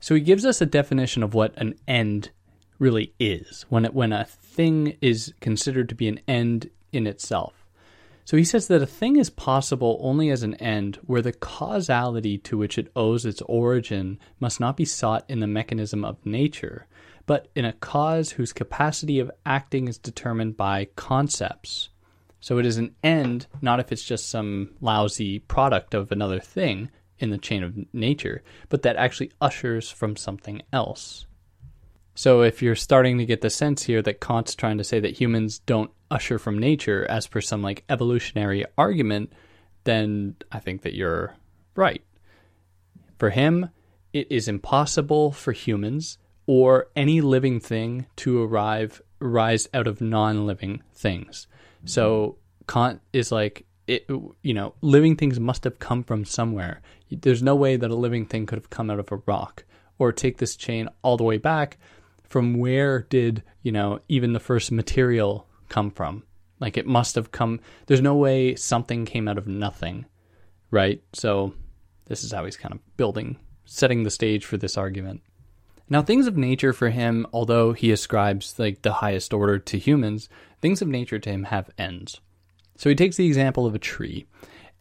So 0.00 0.14
he 0.14 0.20
gives 0.20 0.44
us 0.44 0.60
a 0.60 0.66
definition 0.66 1.22
of 1.22 1.34
what 1.34 1.56
an 1.58 1.74
end 1.86 2.30
really 2.78 3.12
is 3.20 3.66
when 3.68 3.84
it, 3.84 3.94
when 3.94 4.12
a 4.12 4.24
thing 4.24 4.96
is 5.00 5.34
considered 5.40 5.88
to 5.90 5.94
be 5.94 6.08
an 6.08 6.20
end 6.26 6.70
in 6.92 7.06
itself. 7.06 7.59
So 8.30 8.36
he 8.36 8.44
says 8.44 8.68
that 8.68 8.80
a 8.80 8.86
thing 8.86 9.16
is 9.16 9.28
possible 9.28 9.98
only 10.00 10.30
as 10.30 10.44
an 10.44 10.54
end 10.54 11.00
where 11.04 11.20
the 11.20 11.32
causality 11.32 12.38
to 12.38 12.56
which 12.56 12.78
it 12.78 12.92
owes 12.94 13.26
its 13.26 13.42
origin 13.42 14.20
must 14.38 14.60
not 14.60 14.76
be 14.76 14.84
sought 14.84 15.24
in 15.28 15.40
the 15.40 15.48
mechanism 15.48 16.04
of 16.04 16.24
nature, 16.24 16.86
but 17.26 17.48
in 17.56 17.64
a 17.64 17.72
cause 17.72 18.30
whose 18.30 18.52
capacity 18.52 19.18
of 19.18 19.32
acting 19.44 19.88
is 19.88 19.98
determined 19.98 20.56
by 20.56 20.84
concepts. 20.94 21.88
So 22.38 22.58
it 22.58 22.66
is 22.66 22.76
an 22.76 22.94
end, 23.02 23.48
not 23.60 23.80
if 23.80 23.90
it's 23.90 24.04
just 24.04 24.28
some 24.28 24.76
lousy 24.80 25.40
product 25.40 25.92
of 25.92 26.12
another 26.12 26.38
thing 26.38 26.92
in 27.18 27.30
the 27.30 27.36
chain 27.36 27.64
of 27.64 27.76
nature, 27.92 28.44
but 28.68 28.82
that 28.82 28.94
actually 28.94 29.32
ushers 29.40 29.90
from 29.90 30.14
something 30.14 30.62
else. 30.72 31.26
So 32.14 32.42
if 32.42 32.62
you're 32.62 32.76
starting 32.76 33.18
to 33.18 33.26
get 33.26 33.40
the 33.40 33.50
sense 33.50 33.82
here 33.82 34.02
that 34.02 34.20
Kant's 34.20 34.54
trying 34.54 34.78
to 34.78 34.84
say 34.84 35.00
that 35.00 35.20
humans 35.20 35.58
don't 35.58 35.90
usher 36.10 36.38
from 36.38 36.58
nature 36.58 37.06
as 37.08 37.26
per 37.26 37.40
some 37.40 37.62
like 37.62 37.84
evolutionary 37.88 38.64
argument, 38.76 39.32
then 39.84 40.36
I 40.50 40.58
think 40.58 40.82
that 40.82 40.94
you're 40.94 41.34
right. 41.74 42.02
For 43.18 43.30
him, 43.30 43.70
it 44.12 44.30
is 44.30 44.48
impossible 44.48 45.32
for 45.32 45.52
humans 45.52 46.18
or 46.46 46.88
any 46.96 47.20
living 47.20 47.60
thing 47.60 48.06
to 48.16 48.42
arrive 48.42 49.00
rise 49.20 49.68
out 49.74 49.86
of 49.86 50.00
non-living 50.00 50.82
things. 50.94 51.46
So 51.84 52.38
Kant 52.66 53.00
is 53.12 53.30
like 53.30 53.66
it, 53.86 54.06
you 54.42 54.54
know, 54.54 54.74
living 54.80 55.16
things 55.16 55.38
must 55.38 55.64
have 55.64 55.78
come 55.78 56.02
from 56.02 56.24
somewhere. 56.24 56.80
There's 57.10 57.42
no 57.42 57.54
way 57.54 57.76
that 57.76 57.90
a 57.90 57.94
living 57.94 58.24
thing 58.24 58.46
could 58.46 58.58
have 58.58 58.70
come 58.70 58.90
out 58.90 58.98
of 58.98 59.12
a 59.12 59.16
rock. 59.26 59.64
Or 59.98 60.12
take 60.12 60.38
this 60.38 60.56
chain 60.56 60.88
all 61.02 61.18
the 61.18 61.24
way 61.24 61.36
back 61.36 61.76
from 62.30 62.54
where 62.54 63.02
did 63.10 63.42
you 63.62 63.70
know 63.70 63.98
even 64.08 64.32
the 64.32 64.40
first 64.40 64.72
material 64.72 65.46
come 65.70 65.90
from. 65.90 66.24
Like 66.58 66.76
it 66.76 66.86
must 66.86 67.14
have 67.14 67.32
come 67.32 67.60
there's 67.86 68.02
no 68.02 68.14
way 68.14 68.54
something 68.54 69.06
came 69.06 69.26
out 69.26 69.38
of 69.38 69.46
nothing 69.46 70.04
right? 70.70 71.02
So 71.12 71.52
this 72.06 72.24
is 72.24 72.32
how 72.32 72.44
he's 72.44 72.56
kind 72.56 72.74
of 72.74 72.96
building 72.96 73.38
setting 73.64 74.02
the 74.02 74.10
stage 74.10 74.44
for 74.44 74.56
this 74.56 74.76
argument. 74.76 75.22
Now 75.88 76.02
things 76.02 76.26
of 76.26 76.36
nature 76.36 76.72
for 76.72 76.90
him 76.90 77.26
although 77.32 77.72
he 77.72 77.92
ascribes 77.92 78.58
like 78.58 78.82
the 78.82 78.92
highest 78.92 79.32
order 79.32 79.58
to 79.58 79.78
humans 79.78 80.28
things 80.60 80.82
of 80.82 80.88
nature 80.88 81.18
to 81.18 81.30
him 81.30 81.44
have 81.44 81.70
ends. 81.78 82.20
So 82.76 82.88
he 82.88 82.94
takes 82.94 83.16
the 83.16 83.26
example 83.26 83.66
of 83.66 83.74
a 83.74 83.78
tree. 83.78 84.26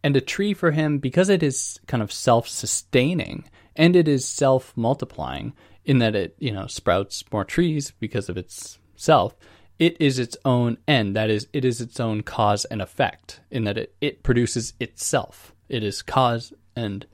And 0.01 0.15
a 0.15 0.21
tree 0.21 0.53
for 0.53 0.71
him 0.71 0.99
because 0.99 1.27
it 1.29 1.43
is 1.43 1.79
kind 1.87 2.01
of 2.01 2.11
self-sustaining 2.11 3.49
and 3.75 3.95
it 3.95 4.07
is 4.07 4.25
self-multiplying 4.25 5.53
in 5.83 5.99
that 5.99 6.15
it, 6.15 6.35
you 6.39 6.51
know, 6.51 6.67
sprouts 6.67 7.23
more 7.31 7.43
trees 7.43 7.91
because 7.99 8.29
of 8.29 8.37
its 8.37 8.79
self. 8.95 9.35
It 9.79 9.95
is 9.99 10.19
its 10.19 10.37
own 10.43 10.77
end. 10.87 11.15
That 11.15 11.29
is, 11.29 11.47
it 11.53 11.63
is 11.63 11.79
its 11.79 11.99
own 11.99 12.21
cause 12.21 12.65
and 12.65 12.81
effect 12.81 13.39
in 13.49 13.63
that 13.63 13.77
it, 13.77 13.95
it 14.01 14.23
produces 14.23 14.73
itself. 14.79 15.55
It 15.69 15.83
is 15.83 16.01
cause 16.01 16.53
and 16.75 17.05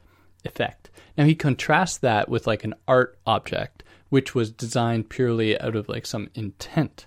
effect. 0.43 0.89
Now 1.17 1.25
he 1.25 1.35
contrasts 1.35 1.97
that 1.99 2.27
with 2.27 2.47
like 2.47 2.63
an 2.63 2.73
art 2.87 3.17
object, 3.25 3.83
which 4.09 4.33
was 4.33 4.51
designed 4.51 5.09
purely 5.09 5.59
out 5.59 5.75
of 5.75 5.87
like 5.87 6.05
some 6.05 6.29
intent. 6.33 7.05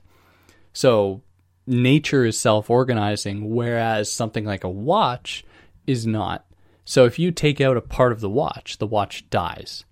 So 0.73 1.23
nature 1.67 2.25
is 2.25 2.39
self 2.39 2.71
organizing, 2.71 3.55
whereas 3.55 4.11
something 4.11 4.45
like 4.45 4.65
a 4.65 4.71
watch 4.71 5.45
is 5.87 6.07
not. 6.07 6.47
So 6.85 7.05
if 7.05 7.19
you 7.19 7.33
take 7.33 7.61
out 7.61 7.77
a 7.77 7.83
part 7.83 8.13
of 8.13 8.21
the 8.21 8.31
watch, 8.31 8.79
the 8.79 8.87
watch 8.87 9.29
dies. 9.29 9.85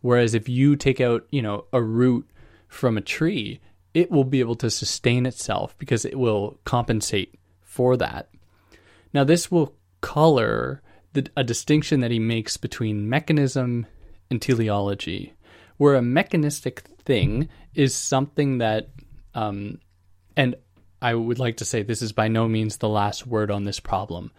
Whereas 0.00 0.34
if 0.34 0.48
you 0.48 0.76
take 0.76 1.00
out, 1.00 1.26
you 1.30 1.42
know, 1.42 1.64
a 1.72 1.82
root 1.82 2.28
from 2.68 2.96
a 2.96 3.00
tree, 3.00 3.60
it 3.98 4.12
will 4.12 4.24
be 4.24 4.38
able 4.38 4.54
to 4.54 4.70
sustain 4.70 5.26
itself 5.26 5.76
because 5.76 6.04
it 6.04 6.16
will 6.16 6.60
compensate 6.64 7.34
for 7.62 7.96
that. 7.96 8.28
Now, 9.12 9.24
this 9.24 9.50
will 9.50 9.74
color 10.00 10.82
the, 11.14 11.26
a 11.36 11.42
distinction 11.42 11.98
that 12.00 12.12
he 12.12 12.20
makes 12.20 12.56
between 12.56 13.08
mechanism 13.08 13.86
and 14.30 14.40
teleology, 14.40 15.34
where 15.78 15.96
a 15.96 16.02
mechanistic 16.02 16.80
thing 16.80 17.48
is 17.74 17.92
something 17.92 18.58
that, 18.58 18.90
um, 19.34 19.80
and 20.36 20.54
I 21.02 21.14
would 21.14 21.40
like 21.40 21.56
to 21.56 21.64
say 21.64 21.82
this 21.82 22.02
is 22.02 22.12
by 22.12 22.28
no 22.28 22.46
means 22.46 22.76
the 22.76 22.88
last 22.88 23.26
word 23.26 23.50
on 23.50 23.64
this 23.64 23.80
problem 23.80 24.30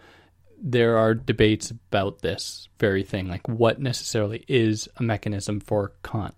there 0.62 0.98
are 0.98 1.14
debates 1.14 1.70
about 1.70 2.20
this 2.20 2.68
very 2.78 3.02
thing, 3.02 3.28
like 3.28 3.48
what 3.48 3.80
necessarily 3.80 4.44
is 4.46 4.88
a 4.98 5.02
mechanism 5.02 5.58
for 5.58 5.94
Kant. 6.04 6.34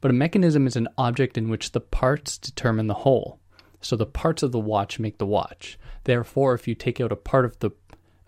But 0.00 0.10
a 0.10 0.14
mechanism 0.14 0.66
is 0.66 0.76
an 0.76 0.88
object 0.98 1.38
in 1.38 1.48
which 1.48 1.72
the 1.72 1.80
parts 1.80 2.38
determine 2.38 2.86
the 2.86 2.94
whole. 2.94 3.40
So 3.80 3.96
the 3.96 4.06
parts 4.06 4.42
of 4.42 4.52
the 4.52 4.60
watch 4.60 4.98
make 4.98 5.18
the 5.18 5.26
watch. 5.26 5.78
Therefore, 6.04 6.54
if 6.54 6.66
you 6.66 6.74
take 6.74 7.00
out 7.00 7.12
a 7.12 7.16
part 7.16 7.44
of 7.44 7.58
the 7.60 7.70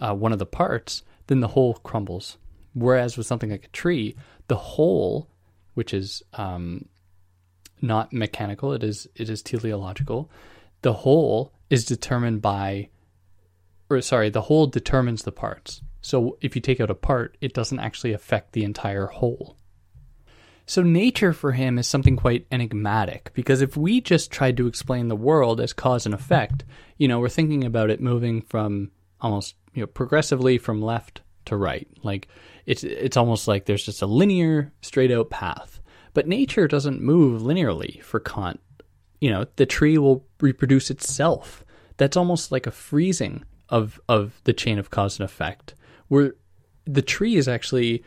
uh, 0.01 0.15
one 0.15 0.33
of 0.33 0.39
the 0.39 0.47
parts, 0.47 1.03
then 1.27 1.41
the 1.41 1.49
whole 1.49 1.75
crumbles. 1.75 2.39
Whereas 2.75 3.17
with 3.17 3.27
something 3.27 3.51
like 3.51 3.65
a 3.65 3.69
tree, 3.69 4.17
the 4.47 4.57
whole, 4.57 5.29
which 5.75 5.93
is 5.93 6.23
um, 6.35 6.87
not 7.83 8.13
mechanical, 8.13 8.73
it 8.73 8.85
is 8.85 9.09
it 9.15 9.29
is 9.29 9.43
teleological. 9.43 10.31
The 10.83 10.93
whole 10.93 11.53
is 11.71 11.85
determined 11.85 12.41
by 12.41 12.89
or 13.91 14.01
sorry, 14.01 14.31
the 14.31 14.43
whole 14.43 14.67
determines 14.67 15.23
the 15.23 15.33
parts. 15.33 15.83
So 16.01 16.39
if 16.41 16.55
you 16.55 16.63
take 16.63 16.81
out 16.81 16.91
a 16.91 16.95
part, 16.95 17.37
it 17.41 17.55
doesn't 17.55 17.81
actually 17.81 18.13
affect 18.13 18.53
the 18.53 18.65
entire 18.65 19.07
whole. 19.07 19.57
So 20.69 20.83
nature 20.83 21.33
for 21.33 21.53
him 21.53 21.79
is 21.79 21.87
something 21.87 22.15
quite 22.15 22.47
enigmatic 22.53 23.31
because 23.33 23.63
if 23.63 23.75
we 23.75 24.03
just 24.03 24.31
tried 24.31 24.59
to 24.59 24.67
explain 24.67 25.09
the 25.09 25.17
world 25.17 25.63
as 25.63 25.73
cause 25.73 26.05
and 26.05 26.15
effect, 26.15 26.63
you 26.99 27.09
know, 27.09 27.21
we're 27.21 27.31
thinking 27.31 27.65
about 27.65 27.89
it 27.89 28.03
moving 28.03 28.43
from 28.43 28.91
almost, 29.19 29.55
you 29.73 29.83
know, 29.83 29.87
progressively 29.87 30.59
from 30.59 30.83
left 30.83 31.23
to 31.47 31.57
right. 31.57 31.89
Like 32.03 32.29
it's 32.67 32.85
it's 32.85 33.17
almost 33.17 33.49
like 33.49 33.65
there's 33.65 33.87
just 33.87 34.03
a 34.03 34.07
linear 34.07 34.71
straight 34.83 35.11
out 35.11 35.31
path. 35.31 35.81
But 36.13 36.29
nature 36.29 36.69
doesn't 36.69 37.01
move 37.01 37.41
linearly 37.41 38.03
for 38.03 38.21
Kant. 38.21 38.61
You 39.23 39.31
know, 39.31 39.47
the 39.57 39.65
tree 39.65 39.97
will 39.97 40.27
reproduce 40.39 40.91
itself. 40.91 41.65
That's 41.97 42.17
almost 42.17 42.53
like 42.53 42.67
a 42.67 42.71
freezing 42.71 43.43
of 43.71 43.99
of 44.07 44.39
the 44.45 44.53
chain 44.53 44.79
of 44.79 44.91
cause 44.91 45.19
and 45.19 45.25
effect 45.25 45.75
where 46.09 46.35
the 46.85 47.01
tree 47.01 47.37
is 47.37 47.49
actually 47.49 48.05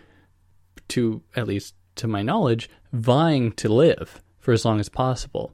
to 0.90 1.24
at 1.36 1.48
least 1.48 1.74
to 2.02 2.08
my 2.08 2.22
knowledge 2.22 2.70
vying 2.94 3.52
to 3.54 3.70
live 3.70 4.22
for 4.40 4.52
as 4.52 4.66
long 4.66 4.80
as 4.80 4.90
possible 4.90 5.54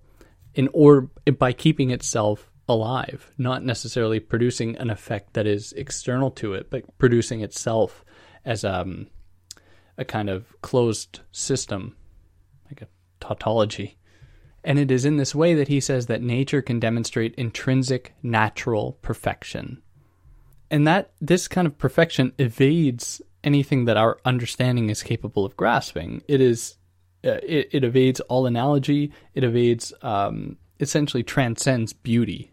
in 0.55 0.67
or 0.73 1.09
by 1.37 1.53
keeping 1.53 1.91
itself 1.91 2.49
alive 2.67 3.31
not 3.37 3.63
necessarily 3.63 4.19
producing 4.19 4.75
an 4.77 4.89
effect 4.89 5.33
that 5.33 5.47
is 5.47 5.71
external 5.73 6.31
to 6.31 6.53
it 6.53 6.69
but 6.69 6.83
producing 6.97 7.41
itself 7.41 8.03
as 8.43 8.63
um, 8.65 9.07
a 9.97 10.05
kind 10.05 10.29
of 10.29 10.59
closed 10.61 11.19
system 11.31 11.95
like 12.69 12.81
a 12.81 12.87
tautology. 13.19 13.97
And 14.63 14.77
it 14.79 14.91
is 14.91 15.05
in 15.05 15.17
this 15.17 15.33
way 15.33 15.53
that 15.53 15.67
he 15.67 15.79
says 15.79 16.07
that 16.07 16.21
nature 16.21 16.61
can 16.61 16.79
demonstrate 16.79 17.35
intrinsic 17.35 18.13
natural 18.21 18.93
perfection. 19.01 19.81
And 20.69 20.85
that 20.85 21.11
this 21.21 21.47
kind 21.47 21.65
of 21.65 21.77
perfection 21.77 22.33
evades 22.37 23.21
anything 23.47 23.85
that 23.85 23.95
our 23.95 24.19
understanding 24.25 24.89
is 24.89 25.01
capable 25.01 25.45
of 25.45 25.55
grasping. 25.55 26.21
It 26.27 26.41
is 26.41 26.75
uh, 27.23 27.39
it, 27.41 27.69
it 27.71 27.83
evades 27.83 28.19
all 28.19 28.45
analogy. 28.45 29.13
It 29.33 29.45
evades 29.45 29.93
um, 30.01 30.57
essentially 30.81 31.23
transcends 31.23 31.93
beauty. 31.93 32.51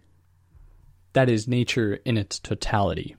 That 1.12 1.28
is 1.28 1.48
nature 1.48 1.98
in 2.04 2.16
its 2.16 2.38
totality. 2.38 3.16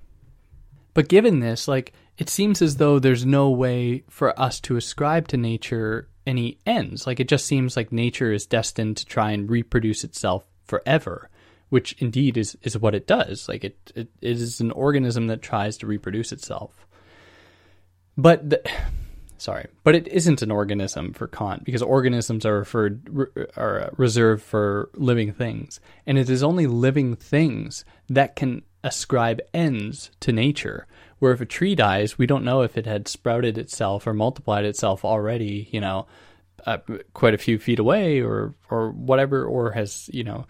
But 0.94 1.10
given 1.10 1.42
this, 1.42 1.68
like 1.68 1.92
it 2.18 2.30
seems 2.30 2.62
as 2.62 2.78
though 2.78 2.98
there's 2.98 3.26
no 3.26 3.50
way 3.50 4.06
for 4.10 4.40
us 4.40 4.62
to 4.62 4.78
ascribe 4.78 5.28
to 5.28 5.38
nature 5.38 6.08
any 6.26 6.58
ends. 6.66 7.06
Like 7.06 7.20
it 7.20 7.28
just 7.28 7.46
seems 7.46 7.76
like 7.76 7.92
nature 7.92 8.32
is 8.32 8.46
destined 8.46 8.98
to 8.98 9.06
try 9.06 9.32
and 9.32 9.50
reproduce 9.50 10.06
itself 10.06 10.46
forever, 10.64 11.30
which 11.70 11.94
indeed 12.00 12.38
is 12.38 12.58
is 12.64 12.78
what 12.78 12.96
it 12.96 13.06
does. 13.06 13.50
Like 13.50 13.66
it 13.66 13.92
it, 13.96 14.08
it 14.22 14.32
is 14.32 14.62
an 14.62 14.72
organism 14.72 15.28
that 15.28 15.42
tries 15.42 15.78
to 15.78 15.88
reproduce 15.88 16.32
itself. 16.32 16.85
But 18.18 18.50
the, 18.50 18.62
sorry, 19.38 19.68
but 19.84 19.96
it 19.96 20.08
isn't 20.08 20.42
an 20.42 20.52
organism 20.52 21.14
for 21.14 21.28
Kant 21.28 21.64
because 21.64 21.82
organisms 21.82 22.46
are 22.46 22.60
referred 22.60 23.38
are 23.58 23.94
reserved 23.98 24.44
for 24.44 24.90
living 24.96 25.34
things, 25.34 25.80
and 26.06 26.18
it 26.18 26.30
is 26.30 26.44
only 26.44 26.68
living 26.68 27.16
things 27.16 27.86
that 28.10 28.36
can 28.36 28.64
ascribe 28.84 29.42
ends 29.54 30.12
to 30.22 30.32
nature. 30.32 30.88
Where 31.20 31.32
if 31.32 31.42
a 31.42 31.46
tree 31.46 31.76
dies, 31.76 32.18
we 32.18 32.28
don't 32.28 32.44
know 32.44 32.62
if 32.62 32.78
it 32.78 32.86
had 32.86 33.08
sprouted 33.08 33.58
itself 33.58 34.06
or 34.06 34.14
multiplied 34.14 34.66
itself 34.66 35.04
already, 35.06 35.70
you 35.72 35.80
know, 35.82 36.08
uh, 36.66 36.78
quite 37.14 37.34
a 37.34 37.40
few 37.40 37.58
feet 37.58 37.80
away, 37.80 38.22
or 38.22 38.54
or 38.70 38.92
whatever, 38.92 39.46
or 39.46 39.72
has 39.72 40.10
you 40.14 40.24
know 40.24 40.46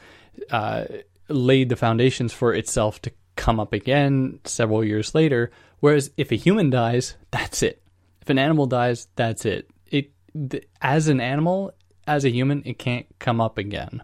uh, 0.51 0.85
laid 1.29 1.69
the 1.69 1.75
foundations 1.75 2.33
for 2.33 2.53
itself 2.53 3.01
to 3.01 3.11
come 3.35 3.59
up 3.59 3.73
again 3.73 4.39
several 4.45 4.83
years 4.83 5.13
later. 5.13 5.51
Whereas 5.85 6.09
if 6.17 6.31
a 6.31 6.35
human 6.35 6.71
dies, 6.71 7.15
that's 7.29 7.61
it. 7.61 7.79
If 8.19 8.31
an 8.31 8.39
animal 8.39 8.65
dies, 8.65 9.07
that's 9.15 9.45
it. 9.45 9.69
It 9.85 10.09
th- 10.49 10.67
as 10.81 11.09
an 11.09 11.21
animal, 11.21 11.73
as 12.07 12.25
a 12.25 12.31
human, 12.31 12.63
it 12.65 12.79
can't 12.79 13.05
come 13.19 13.39
up 13.39 13.59
again. 13.59 14.01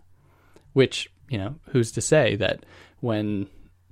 Which 0.74 1.12
you 1.28 1.40
know, 1.40 1.56
who's 1.72 1.92
to 1.94 2.00
say 2.02 2.36
that 2.36 2.68
when 3.00 3.48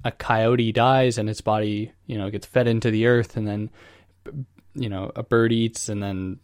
a 0.05 0.11
coyote 0.11 0.71
dies 0.71 1.17
and 1.17 1.31
its 1.31 1.41
body, 1.41 1.91
you 2.05 2.15
know, 2.15 2.29
gets 2.29 2.45
fed 2.45 2.67
into 2.67 2.91
the 2.91 3.07
earth 3.07 3.35
and 3.35 3.47
then 3.47 3.71
you 4.75 4.87
know, 4.87 5.11
a 5.15 5.23
bird 5.23 5.51
eats 5.51 5.89
and 5.89 6.03
then 6.03 6.37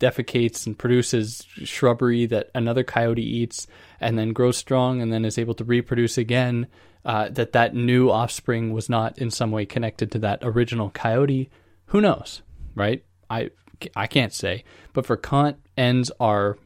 defecates 0.00 0.66
and 0.66 0.78
produces 0.78 1.46
shrubbery 1.62 2.24
that 2.24 2.48
another 2.54 2.84
coyote 2.84 3.20
eats 3.20 3.66
and 4.00 4.18
then 4.18 4.32
grows 4.32 4.56
strong 4.56 5.02
and 5.02 5.12
then 5.12 5.26
is 5.26 5.36
able 5.36 5.52
to 5.56 5.64
reproduce 5.64 6.16
again 6.16 6.68
uh, 7.04 7.28
that 7.30 7.52
that 7.52 7.74
new 7.74 8.10
offspring 8.10 8.72
was 8.72 8.88
not 8.88 9.18
in 9.18 9.30
some 9.30 9.50
way 9.50 9.64
connected 9.66 10.10
to 10.12 10.18
that 10.18 10.40
original 10.42 10.90
coyote 10.90 11.50
who 11.86 12.00
knows 12.00 12.42
right? 12.78 13.04
I 13.28 13.50
I 13.94 14.06
can't 14.06 14.32
say, 14.32 14.64
but 14.92 15.04
for 15.04 15.16
Kant, 15.16 15.58
ends 15.76 16.10
are, 16.18 16.56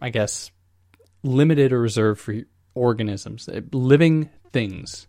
I 0.00 0.10
guess, 0.10 0.50
limited 1.22 1.72
or 1.72 1.80
reserved 1.80 2.20
for 2.20 2.36
organisms, 2.74 3.48
eh, 3.52 3.60
living 3.72 4.30
things. 4.52 5.06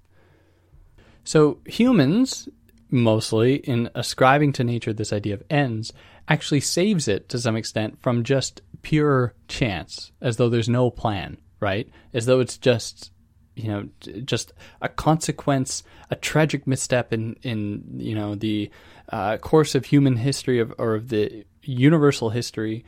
So 1.24 1.60
humans, 1.66 2.50
mostly 2.90 3.56
in 3.56 3.90
ascribing 3.96 4.54
to 4.54 4.64
nature 4.64 4.92
this 4.92 5.14
idea 5.14 5.36
of 5.36 5.44
ends, 5.50 5.94
actually 6.28 6.60
saves 6.60 7.08
it 7.08 7.30
to 7.30 7.40
some 7.40 7.56
extent 7.56 8.02
from 8.02 8.24
just 8.24 8.62
pure 8.82 9.34
chance, 9.48 10.12
as 10.22 10.36
though 10.36 10.50
there's 10.50 10.68
no 10.68 10.90
plan, 10.90 11.38
right? 11.62 11.90
As 12.14 12.26
though 12.26 12.42
it's 12.42 12.58
just 12.58 13.12
you 13.56 13.68
know 13.68 13.88
just 14.26 14.54
a 14.82 14.90
consequence 14.90 15.84
a 16.10 16.16
tragic 16.16 16.66
misstep 16.66 17.14
in 17.14 17.36
in 17.44 17.84
you 17.98 18.16
know 18.16 18.36
the 18.36 18.70
uh, 19.10 19.38
course 19.38 19.76
of 19.76 19.86
human 19.86 20.18
history 20.18 20.60
of, 20.60 20.74
or 20.78 20.96
of 20.96 21.10
the 21.10 21.46
universal 21.62 22.30
history 22.30 22.86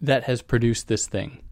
that 0.00 0.24
has 0.24 0.42
produced 0.42 0.88
this 0.88 1.06
thing. 1.06 1.42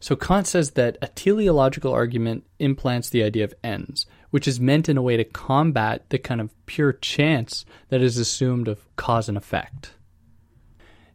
So 0.00 0.16
Kant 0.16 0.46
says 0.46 0.72
that 0.72 0.96
a 1.02 1.08
teleological 1.08 1.92
argument 1.92 2.46
implants 2.58 3.10
the 3.10 3.22
idea 3.22 3.44
of 3.44 3.54
ends, 3.62 4.06
which 4.30 4.48
is 4.48 4.58
meant 4.58 4.88
in 4.88 4.96
a 4.96 5.02
way 5.02 5.18
to 5.18 5.24
combat 5.24 6.08
the 6.08 6.18
kind 6.18 6.40
of 6.40 6.54
pure 6.64 6.94
chance 6.94 7.66
that 7.90 8.00
is 8.00 8.16
assumed 8.16 8.66
of 8.66 8.84
cause 8.96 9.28
and 9.28 9.36
effect. 9.36 9.92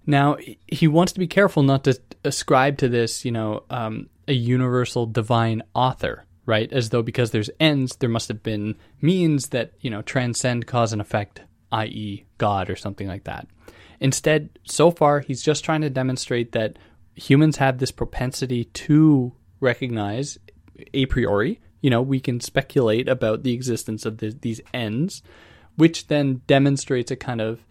Now, 0.05 0.37
he 0.67 0.87
wants 0.87 1.13
to 1.13 1.19
be 1.19 1.27
careful 1.27 1.63
not 1.63 1.83
to 1.85 1.99
ascribe 2.23 2.77
to 2.77 2.87
this, 2.87 3.25
you 3.25 3.31
know, 3.31 3.63
um, 3.71 4.07
a 4.27 4.33
universal 4.33 5.07
divine 5.07 5.63
author, 5.73 6.25
right? 6.45 6.71
As 6.71 6.89
though 6.89 7.01
because 7.01 7.31
there's 7.31 7.49
ends, 7.59 7.95
there 7.97 8.09
must 8.09 8.27
have 8.27 8.43
been 8.43 8.75
means 9.01 9.49
that, 9.49 9.73
you 9.81 9.89
know, 9.89 10.01
transcend 10.01 10.67
cause 10.67 10.93
and 10.93 11.01
effect 11.01 11.41
i.e., 11.71 12.25
God 12.37 12.69
or 12.69 12.75
something 12.75 13.07
like 13.07 13.25
that. 13.25 13.47
Instead, 13.99 14.49
so 14.63 14.91
far, 14.91 15.19
he's 15.19 15.41
just 15.41 15.63
trying 15.63 15.81
to 15.81 15.89
demonstrate 15.89 16.51
that 16.51 16.77
humans 17.15 17.57
have 17.57 17.77
this 17.77 17.91
propensity 17.91 18.65
to 18.65 19.33
recognize 19.59 20.37
a 20.93 21.05
priori. 21.07 21.59
You 21.81 21.89
know, 21.89 22.01
we 22.01 22.19
can 22.19 22.39
speculate 22.39 23.07
about 23.07 23.43
the 23.43 23.53
existence 23.53 24.05
of 24.05 24.17
the, 24.17 24.29
these 24.29 24.61
ends, 24.73 25.21
which 25.75 26.07
then 26.07 26.41
demonstrates 26.47 27.11
a 27.11 27.15
kind 27.15 27.41
of 27.41 27.65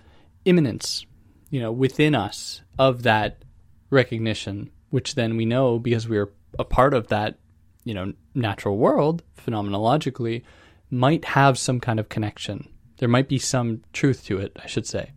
immanence, 0.44 1.04
you 1.50 1.60
know, 1.60 1.72
within 1.72 2.14
us 2.14 2.62
of 2.78 3.02
that 3.02 3.42
recognition, 3.90 4.70
which 4.90 5.14
then 5.14 5.36
we 5.36 5.44
know 5.44 5.78
because 5.78 6.08
we're 6.08 6.32
a 6.58 6.64
part 6.64 6.94
of 6.94 7.08
that, 7.08 7.38
you 7.84 7.94
know, 7.94 8.12
natural 8.34 8.76
world 8.76 9.22
phenomenologically, 9.38 10.42
might 10.90 11.24
have 11.24 11.58
some 11.58 11.80
kind 11.80 12.00
of 12.00 12.08
connection 12.08 12.68
there 12.98 13.08
might 13.08 13.28
be 13.28 13.38
some 13.38 13.82
truth 13.92 14.24
to 14.26 14.38
it, 14.38 14.56
I 14.62 14.66
should 14.66 14.86
say. 14.86 15.12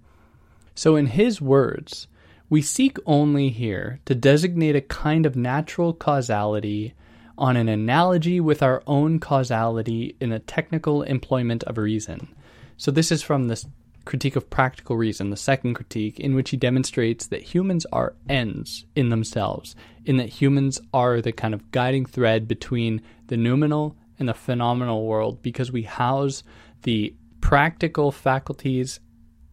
So, 0.76 0.96
in 0.96 1.08
his 1.08 1.42
words, 1.42 2.08
we 2.50 2.62
seek 2.62 2.98
only 3.06 3.50
here 3.50 4.00
to 4.06 4.16
designate 4.16 4.76
a 4.76 4.82
kind 4.82 5.26
of 5.26 5.36
natural 5.36 5.94
causality 5.94 6.94
on 7.38 7.58
an 7.58 7.70
analogy 7.70 8.40
with 8.40 8.64
our 8.64 8.82
own 8.88 9.20
causality 9.20 10.16
in 10.20 10.32
a 10.32 10.40
technical 10.40 11.04
employment 11.04 11.64
of 11.64 11.78
reason. 11.78 12.36
So, 12.78 12.92
this 12.92 13.12
is 13.12 13.22
from 13.22 13.48
the 13.48 13.64
critique 14.08 14.36
of 14.36 14.50
practical 14.50 14.96
reason, 14.96 15.30
the 15.30 15.38
second 15.38 15.74
critique, 15.74 16.20
in 16.20 16.34
which 16.34 16.50
he 16.50 16.58
demonstrates 16.58 17.28
that 17.28 17.54
humans 17.54 17.86
are 17.92 18.16
ends 18.30 18.86
in 18.96 19.10
themselves, 19.10 19.76
in 20.06 20.18
that 20.18 20.30
humans 20.30 20.80
are 20.94 21.22
the 21.22 21.34
kind 21.34 21.54
of 21.54 21.72
guiding 21.72 22.06
thread 22.06 22.48
between 22.48 23.02
the 23.28 23.38
noumenal 23.38 23.96
and 24.18 24.30
the 24.30 24.34
phenomenal 24.34 25.06
world 25.06 25.44
because 25.44 25.72
we 25.72 25.84
house 25.84 26.44
the 26.84 27.14
practical 27.42 28.12
faculties 28.12 29.00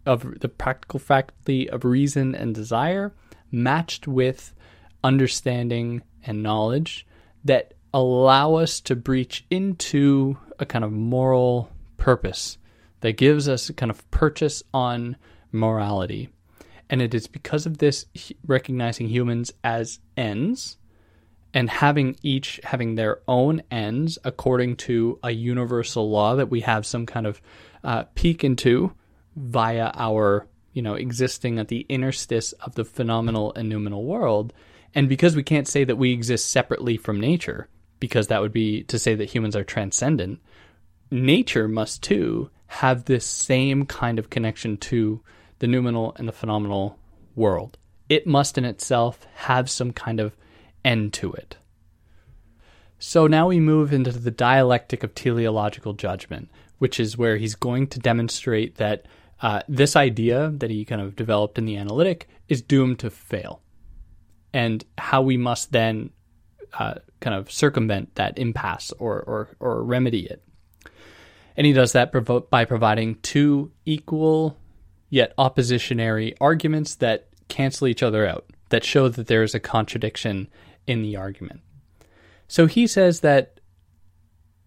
of 0.06 0.38
the 0.40 0.48
practical 0.48 1.00
faculty 1.00 1.68
of 1.68 1.84
reason 1.84 2.34
and 2.34 2.54
desire 2.54 3.12
matched 3.50 4.06
with 4.06 4.54
understanding 5.02 6.02
and 6.24 6.42
knowledge 6.42 7.06
that 7.44 7.74
allow 7.92 8.54
us 8.54 8.80
to 8.80 8.94
breach 8.94 9.44
into 9.50 10.36
a 10.58 10.66
kind 10.66 10.84
of 10.84 10.92
moral 10.92 11.70
purpose 11.96 12.58
that 13.04 13.18
gives 13.18 13.50
us 13.50 13.68
a 13.68 13.74
kind 13.74 13.90
of 13.90 14.10
purchase 14.10 14.62
on 14.72 15.14
morality. 15.52 16.30
And 16.88 17.02
it 17.02 17.12
is 17.12 17.26
because 17.26 17.66
of 17.66 17.76
this 17.76 18.06
recognizing 18.46 19.08
humans 19.08 19.52
as 19.62 20.00
ends 20.16 20.78
and 21.52 21.68
having 21.68 22.16
each 22.22 22.60
having 22.64 22.94
their 22.94 23.20
own 23.28 23.62
ends 23.70 24.18
according 24.24 24.76
to 24.76 25.18
a 25.22 25.32
universal 25.32 26.08
law 26.08 26.34
that 26.36 26.48
we 26.48 26.62
have 26.62 26.86
some 26.86 27.04
kind 27.04 27.26
of 27.26 27.42
uh, 27.84 28.04
peek 28.14 28.42
into 28.42 28.90
via 29.36 29.90
our 29.96 30.48
you 30.72 30.80
know 30.80 30.94
existing 30.94 31.58
at 31.58 31.68
the 31.68 31.84
interstice 31.90 32.52
of 32.52 32.74
the 32.74 32.86
phenomenal 32.86 33.52
and 33.54 33.68
noumenal 33.68 34.04
world 34.04 34.54
and 34.94 35.10
because 35.10 35.36
we 35.36 35.42
can't 35.42 35.68
say 35.68 35.84
that 35.84 35.96
we 35.96 36.10
exist 36.10 36.50
separately 36.50 36.96
from 36.96 37.20
nature 37.20 37.68
because 38.00 38.28
that 38.28 38.40
would 38.40 38.52
be 38.52 38.82
to 38.84 38.98
say 38.98 39.14
that 39.14 39.28
humans 39.28 39.54
are 39.54 39.62
transcendent 39.62 40.40
nature 41.14 41.68
must 41.68 42.02
too 42.02 42.50
have 42.66 43.04
this 43.04 43.24
same 43.24 43.86
kind 43.86 44.18
of 44.18 44.30
connection 44.30 44.76
to 44.76 45.22
the 45.60 45.66
noumenal 45.66 46.14
and 46.16 46.28
the 46.28 46.32
phenomenal 46.32 46.98
world. 47.34 47.78
It 48.08 48.26
must 48.26 48.58
in 48.58 48.64
itself 48.64 49.26
have 49.34 49.70
some 49.70 49.92
kind 49.92 50.20
of 50.20 50.36
end 50.84 51.12
to 51.14 51.32
it. 51.32 51.56
So 52.98 53.26
now 53.26 53.48
we 53.48 53.60
move 53.60 53.92
into 53.92 54.12
the 54.12 54.30
dialectic 54.30 55.02
of 55.02 55.14
teleological 55.14 55.94
judgment 55.94 56.48
which 56.78 57.00
is 57.00 57.16
where 57.16 57.36
he's 57.36 57.54
going 57.54 57.86
to 57.88 57.98
demonstrate 57.98 58.76
that 58.76 59.06
uh, 59.40 59.62
this 59.68 59.96
idea 59.96 60.50
that 60.50 60.70
he 60.70 60.84
kind 60.84 61.00
of 61.00 61.16
developed 61.16 61.58
in 61.58 61.64
the 61.64 61.76
analytic 61.76 62.28
is 62.48 62.62
doomed 62.62 62.98
to 62.98 63.10
fail, 63.10 63.62
and 64.52 64.84
how 64.98 65.22
we 65.22 65.36
must 65.36 65.72
then 65.72 66.10
uh, 66.78 66.94
kind 67.20 67.36
of 67.36 67.50
circumvent 67.50 68.14
that 68.16 68.38
impasse 68.38 68.92
or, 68.98 69.20
or, 69.22 69.56
or 69.60 69.82
remedy 69.82 70.26
it. 70.26 70.42
And 71.56 71.66
he 71.66 71.72
does 71.72 71.92
that 71.92 72.12
by 72.50 72.64
providing 72.64 73.16
two 73.16 73.70
equal 73.84 74.56
yet 75.08 75.36
oppositionary 75.36 76.34
arguments 76.40 76.96
that 76.96 77.28
cancel 77.48 77.86
each 77.86 78.02
other 78.02 78.26
out, 78.26 78.46
that 78.70 78.84
show 78.84 79.08
that 79.08 79.28
there 79.28 79.42
is 79.42 79.54
a 79.54 79.60
contradiction 79.60 80.48
in 80.86 81.02
the 81.02 81.16
argument. 81.16 81.60
So 82.48 82.66
he 82.66 82.86
says 82.86 83.20
that 83.20 83.60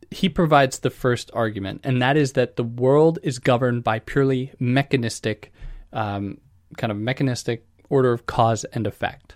he 0.09 0.29
provides 0.29 0.79
the 0.79 0.89
first 0.89 1.29
argument, 1.33 1.81
and 1.83 2.01
that 2.01 2.15
is 2.15 2.33
that 2.33 2.55
the 2.55 2.63
world 2.63 3.19
is 3.23 3.39
governed 3.39 3.83
by 3.83 3.99
purely 3.99 4.53
mechanistic, 4.59 5.51
um, 5.91 6.37
kind 6.77 6.91
of 6.91 6.97
mechanistic 6.97 7.65
order 7.89 8.13
of 8.13 8.25
cause 8.25 8.63
and 8.65 8.87
effect. 8.87 9.35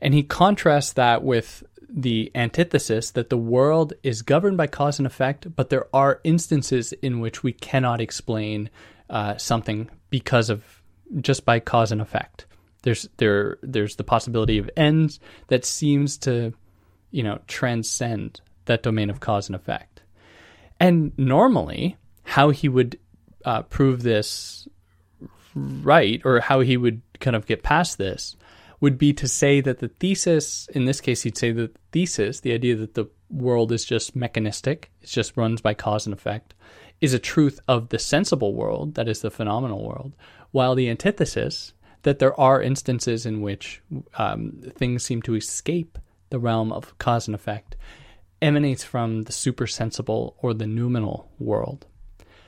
And 0.00 0.14
he 0.14 0.22
contrasts 0.22 0.92
that 0.92 1.22
with 1.22 1.64
the 1.98 2.30
antithesis 2.36 3.10
that 3.10 3.28
the 3.28 3.36
world 3.36 3.92
is 4.04 4.22
governed 4.22 4.56
by 4.56 4.68
cause 4.68 5.00
and 5.00 5.06
effect, 5.06 5.54
but 5.56 5.68
there 5.68 5.88
are 5.92 6.20
instances 6.22 6.92
in 6.92 7.18
which 7.18 7.42
we 7.42 7.52
cannot 7.52 8.00
explain 8.00 8.70
uh, 9.10 9.36
something 9.36 9.90
because 10.08 10.48
of 10.48 10.62
just 11.20 11.44
by 11.44 11.58
cause 11.58 11.90
and 11.90 12.00
effect. 12.00 12.46
There's 12.82 13.08
there 13.16 13.58
there's 13.62 13.96
the 13.96 14.04
possibility 14.04 14.58
of 14.58 14.70
ends 14.76 15.18
that 15.48 15.64
seems 15.64 16.16
to, 16.18 16.54
you 17.10 17.24
know, 17.24 17.40
transcend 17.48 18.40
that 18.66 18.84
domain 18.84 19.10
of 19.10 19.18
cause 19.18 19.48
and 19.48 19.56
effect. 19.56 20.00
And 20.78 21.12
normally, 21.18 21.96
how 22.22 22.50
he 22.50 22.68
would 22.68 22.96
uh, 23.44 23.62
prove 23.62 24.04
this 24.04 24.68
right, 25.56 26.22
or 26.24 26.38
how 26.38 26.60
he 26.60 26.76
would 26.76 27.02
kind 27.18 27.34
of 27.34 27.46
get 27.46 27.64
past 27.64 27.98
this, 27.98 28.36
would 28.80 28.98
be 28.98 29.12
to 29.12 29.26
say 29.26 29.60
that 29.60 29.80
the 29.80 29.88
thesis, 29.88 30.68
in 30.72 30.84
this 30.84 31.00
case, 31.00 31.22
he'd 31.22 31.36
say 31.36 31.52
that 31.52 31.74
the 31.74 31.80
thesis, 31.92 32.40
the 32.40 32.52
idea 32.52 32.76
that 32.76 32.94
the 32.94 33.06
world 33.30 33.72
is 33.72 33.84
just 33.84 34.14
mechanistic, 34.14 34.90
it 35.02 35.08
just 35.08 35.36
runs 35.36 35.60
by 35.60 35.74
cause 35.74 36.06
and 36.06 36.14
effect, 36.14 36.54
is 37.00 37.14
a 37.14 37.18
truth 37.18 37.60
of 37.68 37.88
the 37.88 37.98
sensible 37.98 38.54
world, 38.54 38.94
that 38.94 39.08
is 39.08 39.20
the 39.20 39.30
phenomenal 39.30 39.84
world, 39.84 40.14
while 40.50 40.74
the 40.74 40.88
antithesis, 40.88 41.72
that 42.02 42.18
there 42.18 42.38
are 42.38 42.62
instances 42.62 43.26
in 43.26 43.40
which 43.40 43.82
um, 44.14 44.60
things 44.76 45.04
seem 45.04 45.22
to 45.22 45.34
escape 45.34 45.98
the 46.30 46.38
realm 46.38 46.72
of 46.72 46.96
cause 46.98 47.26
and 47.26 47.34
effect, 47.34 47.76
emanates 48.40 48.84
from 48.84 49.22
the 49.22 49.32
supersensible 49.32 50.36
or 50.38 50.54
the 50.54 50.66
noumenal 50.66 51.30
world. 51.38 51.86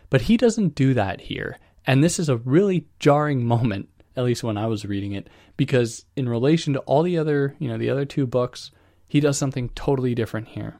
But 0.09 0.23
he 0.23 0.37
doesn't 0.37 0.75
do 0.75 0.95
that 0.95 1.21
here. 1.21 1.59
And 1.87 2.03
this 2.05 2.19
is 2.19 2.29
a 2.29 2.37
really 2.37 2.87
jarring 2.99 3.45
moment, 3.47 3.88
at 4.16 4.25
least 4.25 4.42
when 4.42 4.57
I 4.57 4.66
was 4.66 4.85
reading 4.85 5.12
it, 5.12 5.29
because 5.57 6.05
in 6.16 6.29
relation 6.29 6.73
to 6.75 6.81
all 6.81 7.03
the 7.03 7.18
other, 7.18 7.55
you 7.59 7.68
know, 7.68 7.79
the 7.79 7.90
other 7.90 8.05
two 8.05 8.27
books, 8.27 8.70
he 9.07 9.20
does 9.20 9.38
something 9.38 9.70
totally 9.70 10.14
different 10.14 10.49
here. 10.49 10.79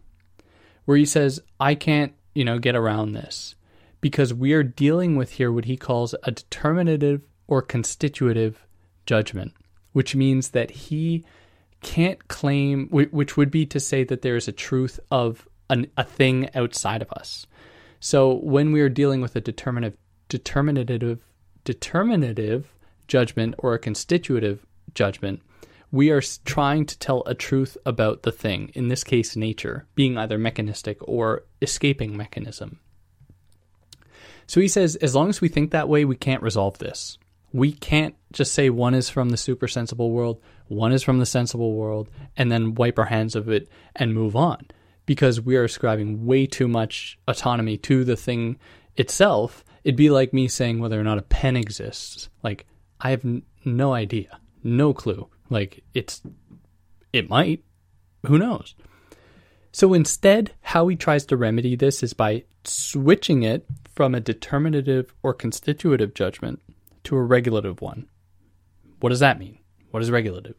Where 0.85 0.97
he 0.97 1.05
says, 1.05 1.41
I 1.59 1.75
can't, 1.75 2.13
you 2.35 2.45
know, 2.45 2.59
get 2.59 2.77
around 2.77 3.13
this 3.13 3.55
because 4.01 4.33
we 4.33 4.53
are 4.53 4.63
dealing 4.63 5.17
with 5.17 5.33
here 5.33 5.53
what 5.53 5.67
he 5.67 5.77
calls 5.77 6.15
a 6.23 6.31
determinative 6.31 7.23
or 7.47 7.63
constitutive 7.63 8.67
judgment, 9.07 9.53
which 9.93 10.15
means 10.15 10.51
that 10.51 10.71
he 10.71 11.25
can't 11.83 12.29
claim, 12.29 12.89
which 12.89 13.37
would 13.37 13.51
be 13.51 13.67
to 13.67 13.81
say 13.81 14.05
that 14.05 14.23
there 14.23 14.37
is 14.37 14.49
a 14.49 14.53
truth 14.53 15.01
of 15.11 15.49
an, 15.69 15.87
a 15.97 16.05
thing 16.05 16.49
outside 16.55 17.03
of 17.03 17.13
us. 17.13 17.47
So 18.01 18.35
when 18.35 18.73
we 18.73 18.81
are 18.81 18.89
dealing 18.89 19.21
with 19.21 19.37
a 19.37 19.41
determinative, 19.41 19.99
determinative, 20.29 21.21
determinative 21.65 22.75
judgment 23.11 23.55
or 23.59 23.75
a 23.75 23.79
constitutive 23.79 24.65
judgment, 24.95 25.43
we 25.93 26.11
are 26.11 26.23
trying 26.45 26.87
to 26.87 26.99
tell 26.99 27.23
a 27.27 27.35
truth 27.35 27.77
about 27.85 28.23
the 28.23 28.33
thing, 28.33 28.71
in 28.75 28.89
this 28.89 29.05
case, 29.05 29.37
nature, 29.37 29.87
being 29.95 30.17
either 30.17 30.39
mechanistic 30.39 30.97
or 31.01 31.45
escaping 31.61 32.17
mechanism. 32.17 32.79
So 34.47 34.61
he 34.61 34.69
says, 34.69 34.97
as 34.97 35.15
long 35.15 35.29
as 35.29 35.41
we 35.41 35.49
think 35.49 35.71
that 35.71 35.89
way, 35.89 36.05
we 36.05 36.17
can't 36.17 36.43
resolve 36.43 36.79
this. 36.79 37.19
We 37.53 37.73
can't 37.73 38.15
just 38.33 38.55
say 38.55 38.71
one 38.71 38.95
is 38.95 39.11
from 39.11 39.31
the 39.31 39.37
super 39.37 39.67
sensible 39.67 40.13
world, 40.13 40.41
one 40.69 40.93
is 40.93 41.03
from 41.03 41.19
the 41.19 41.27
sensible 41.27 41.75
world, 41.75 42.09
and 42.37 42.51
then 42.51 42.75
wipe 42.75 42.99
our 42.99 43.07
hands 43.07 43.35
of 43.35 43.49
it 43.49 43.69
and 43.97 44.15
move 44.15 44.37
on 44.37 44.69
because 45.07 45.41
we 45.41 45.57
are 45.57 45.65
ascribing 45.65 46.25
way 46.25 46.47
too 46.47 46.69
much 46.69 47.19
autonomy 47.27 47.77
to 47.77 48.05
the 48.05 48.17
thing 48.17 48.57
itself. 48.97 49.65
It'd 49.83 49.97
be 49.97 50.11
like 50.11 50.33
me 50.33 50.47
saying 50.47 50.79
whether 50.79 51.01
or 51.01 51.03
not 51.03 51.19
a 51.19 51.23
pen 51.23 51.57
exists. 51.57 52.29
Like, 52.45 52.67
I 53.01 53.11
have 53.11 53.25
n- 53.25 53.43
no 53.65 53.93
idea, 53.93 54.41
no 54.63 54.93
clue. 54.93 55.29
Like, 55.49 55.83
it's, 55.95 56.23
it 57.13 57.29
might, 57.29 57.65
who 58.27 58.39
knows? 58.39 58.75
So 59.73 59.95
instead, 59.95 60.53
how 60.63 60.89
he 60.89 60.97
tries 60.97 61.25
to 61.27 61.37
remedy 61.37 61.77
this 61.77 62.03
is 62.03 62.13
by 62.13 62.45
switching 62.65 63.43
it 63.43 63.67
from 63.95 64.15
a 64.15 64.21
determinative 64.21 65.13
or 65.23 65.33
constitutive 65.33 66.15
judgment 66.15 66.61
to 67.05 67.17
a 67.17 67.23
regulative 67.23 67.81
one. 67.81 68.09
What 69.01 69.11
does 69.11 69.21
that 69.21 69.39
mean? 69.39 69.59
What 69.91 70.03
is 70.03 70.11
regulative? 70.11 70.57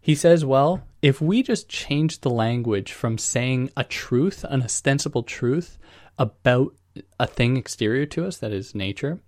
He 0.00 0.14
says, 0.14 0.44
well, 0.44 0.82
if 1.00 1.20
we 1.20 1.42
just 1.42 1.68
change 1.68 2.20
the 2.20 2.30
language 2.30 2.92
from 2.92 3.18
saying 3.18 3.70
a 3.76 3.84
truth, 3.84 4.44
an 4.48 4.62
ostensible 4.62 5.22
truth 5.22 5.78
about 6.18 6.74
a 7.20 7.26
thing 7.26 7.56
exterior 7.56 8.04
to 8.06 8.26
us, 8.26 8.38
that 8.38 8.52
is 8.52 8.74
nature, 8.74 9.20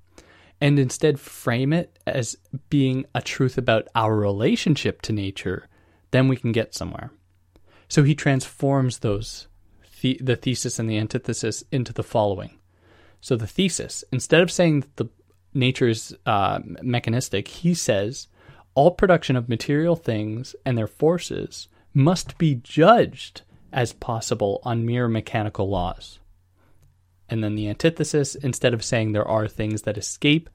and 0.61 0.79
instead 0.79 1.21
frame 1.21 1.73
it 1.73 1.99
as 2.07 2.37
being 2.71 3.07
a 3.15 3.23
truth 3.23 3.59
about 3.59 3.89
our 3.95 4.17
relationship 4.17 5.03
to 5.03 5.13
nature, 5.13 5.69
then 6.11 6.29
we 6.29 6.37
can 6.37 6.53
get 6.53 6.75
somewhere. 6.75 7.11
So 7.89 8.03
he 8.03 8.15
transforms 8.15 8.99
those, 8.99 9.49
the, 10.01 10.19
the 10.23 10.37
thesis 10.37 10.79
and 10.79 10.89
the 10.89 10.99
antithesis, 10.99 11.65
into 11.71 11.93
the 11.93 12.03
following. 12.03 12.59
So 13.21 13.37
the 13.37 13.47
thesis, 13.47 14.05
instead 14.13 14.43
of 14.43 14.51
saying 14.51 14.81
that 14.81 14.97
the 14.97 15.09
nature 15.53 15.89
is 15.89 16.17
uh, 16.27 16.61
mechanistic, 16.83 17.49
he 17.49 17.75
says 17.75 18.29
all 18.75 18.91
production 18.91 19.37
of 19.37 19.49
material 19.49 19.97
things 19.97 20.55
and 20.65 20.77
their 20.77 20.87
forces 20.87 21.69
must 21.93 22.39
be 22.39 22.57
judged 22.57 23.43
as 23.73 23.93
possible 23.93 24.61
on 24.65 24.87
mere 24.87 25.09
mechanical 25.09 25.69
laws. 25.69 26.19
And 27.35 27.43
then 27.43 27.57
the 27.57 27.69
antithesis, 27.69 28.37
instead 28.37 28.75
of 28.75 28.85
saying 28.85 29.11
there 29.11 29.27
are 29.27 29.49
things 29.49 29.83
that 29.83 29.99
escape 29.99 30.49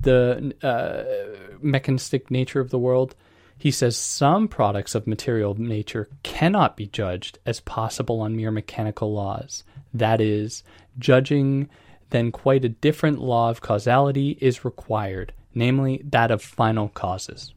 the 0.00 0.52
uh, 0.64 1.54
mechanistic 1.62 2.28
nature 2.28 2.58
of 2.58 2.70
the 2.70 2.78
world, 2.78 3.14
he 3.56 3.70
says 3.70 3.96
some 3.96 4.48
products 4.48 4.96
of 4.96 5.06
material 5.06 5.54
nature 5.54 6.08
cannot 6.24 6.76
be 6.76 6.88
judged 6.88 7.38
as 7.46 7.60
possible 7.60 8.20
on 8.20 8.34
mere 8.34 8.50
mechanical 8.50 9.12
laws. 9.12 9.62
That 9.94 10.20
is, 10.20 10.64
judging 10.98 11.68
then 12.10 12.32
quite 12.32 12.64
a 12.64 12.68
different 12.68 13.20
law 13.20 13.48
of 13.48 13.60
causality 13.60 14.38
is 14.40 14.64
required, 14.64 15.32
namely 15.54 16.02
that 16.04 16.32
of 16.32 16.42
final 16.42 16.88
causes. 16.88 17.54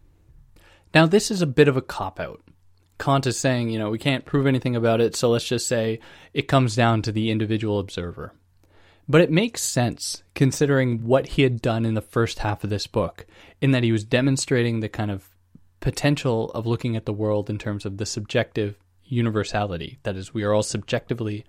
Now, 0.94 1.08
this 1.08 1.32
is 1.32 1.42
a 1.42 1.48
bit 1.48 1.68
of 1.68 1.78
a 1.78 1.82
cop 1.82 2.20
out. 2.20 2.44
Kant 3.00 3.26
is 3.26 3.40
saying, 3.40 3.72
you 3.72 3.80
know, 3.80 3.90
we 3.90 3.98
can't 3.98 4.24
prove 4.24 4.46
anything 4.46 4.76
about 4.76 5.02
it, 5.02 5.16
so 5.16 5.32
let's 5.32 5.48
just 5.48 5.68
say 5.68 6.00
it 6.32 6.48
comes 6.48 6.76
down 6.76 7.02
to 7.02 7.12
the 7.12 7.32
individual 7.32 7.80
observer. 7.80 8.34
But 9.12 9.20
it 9.20 9.30
makes 9.30 9.62
sense 9.62 10.24
considering 10.36 11.06
what 11.06 11.28
he 11.28 11.42
had 11.42 11.62
done 11.62 11.84
in 11.84 11.96
the 11.96 12.02
first 12.02 12.40
half 12.40 12.64
of 12.64 12.70
this 12.70 12.88
book, 12.88 13.26
in 13.60 13.72
that 13.72 13.84
he 13.84 13.92
was 13.92 14.06
demonstrating 14.06 14.80
the 14.80 14.88
kind 14.88 15.12
of 15.12 15.28
potential 15.82 16.50
of 16.52 16.66
looking 16.66 16.96
at 16.96 17.06
the 17.06 17.12
world 17.12 17.50
in 17.50 17.58
terms 17.58 17.86
of 17.86 17.98
the 17.98 18.06
subjective 18.06 18.78
universality. 19.04 20.00
That 20.04 20.16
is, 20.16 20.34
we 20.34 20.44
are 20.44 20.54
all 20.54 20.64
subjectively 20.64 21.44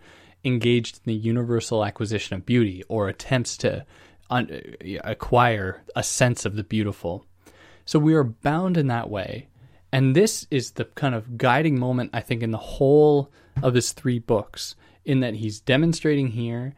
engaged 0.44 0.96
in 0.96 1.02
the 1.04 1.14
universal 1.14 1.84
acquisition 1.84 2.34
of 2.34 2.44
beauty 2.44 2.82
or 2.88 3.06
attempts 3.06 3.56
to 3.58 3.86
un- 4.28 4.60
acquire 5.04 5.84
a 5.94 6.02
sense 6.02 6.44
of 6.44 6.56
the 6.56 6.64
beautiful. 6.64 7.26
So 7.84 8.00
we 8.00 8.14
are 8.14 8.24
bound 8.24 8.76
in 8.76 8.88
that 8.88 9.08
way. 9.08 9.46
And 9.92 10.16
this 10.16 10.48
is 10.50 10.72
the 10.72 10.86
kind 10.86 11.14
of 11.14 11.38
guiding 11.38 11.78
moment, 11.78 12.10
I 12.12 12.22
think, 12.22 12.42
in 12.42 12.50
the 12.50 12.58
whole 12.58 13.30
of 13.62 13.74
his 13.74 13.92
three 13.92 14.18
books, 14.18 14.74
in 15.04 15.20
that 15.20 15.34
he's 15.34 15.60
demonstrating 15.60 16.26
here 16.26 16.64
he, 16.64 16.72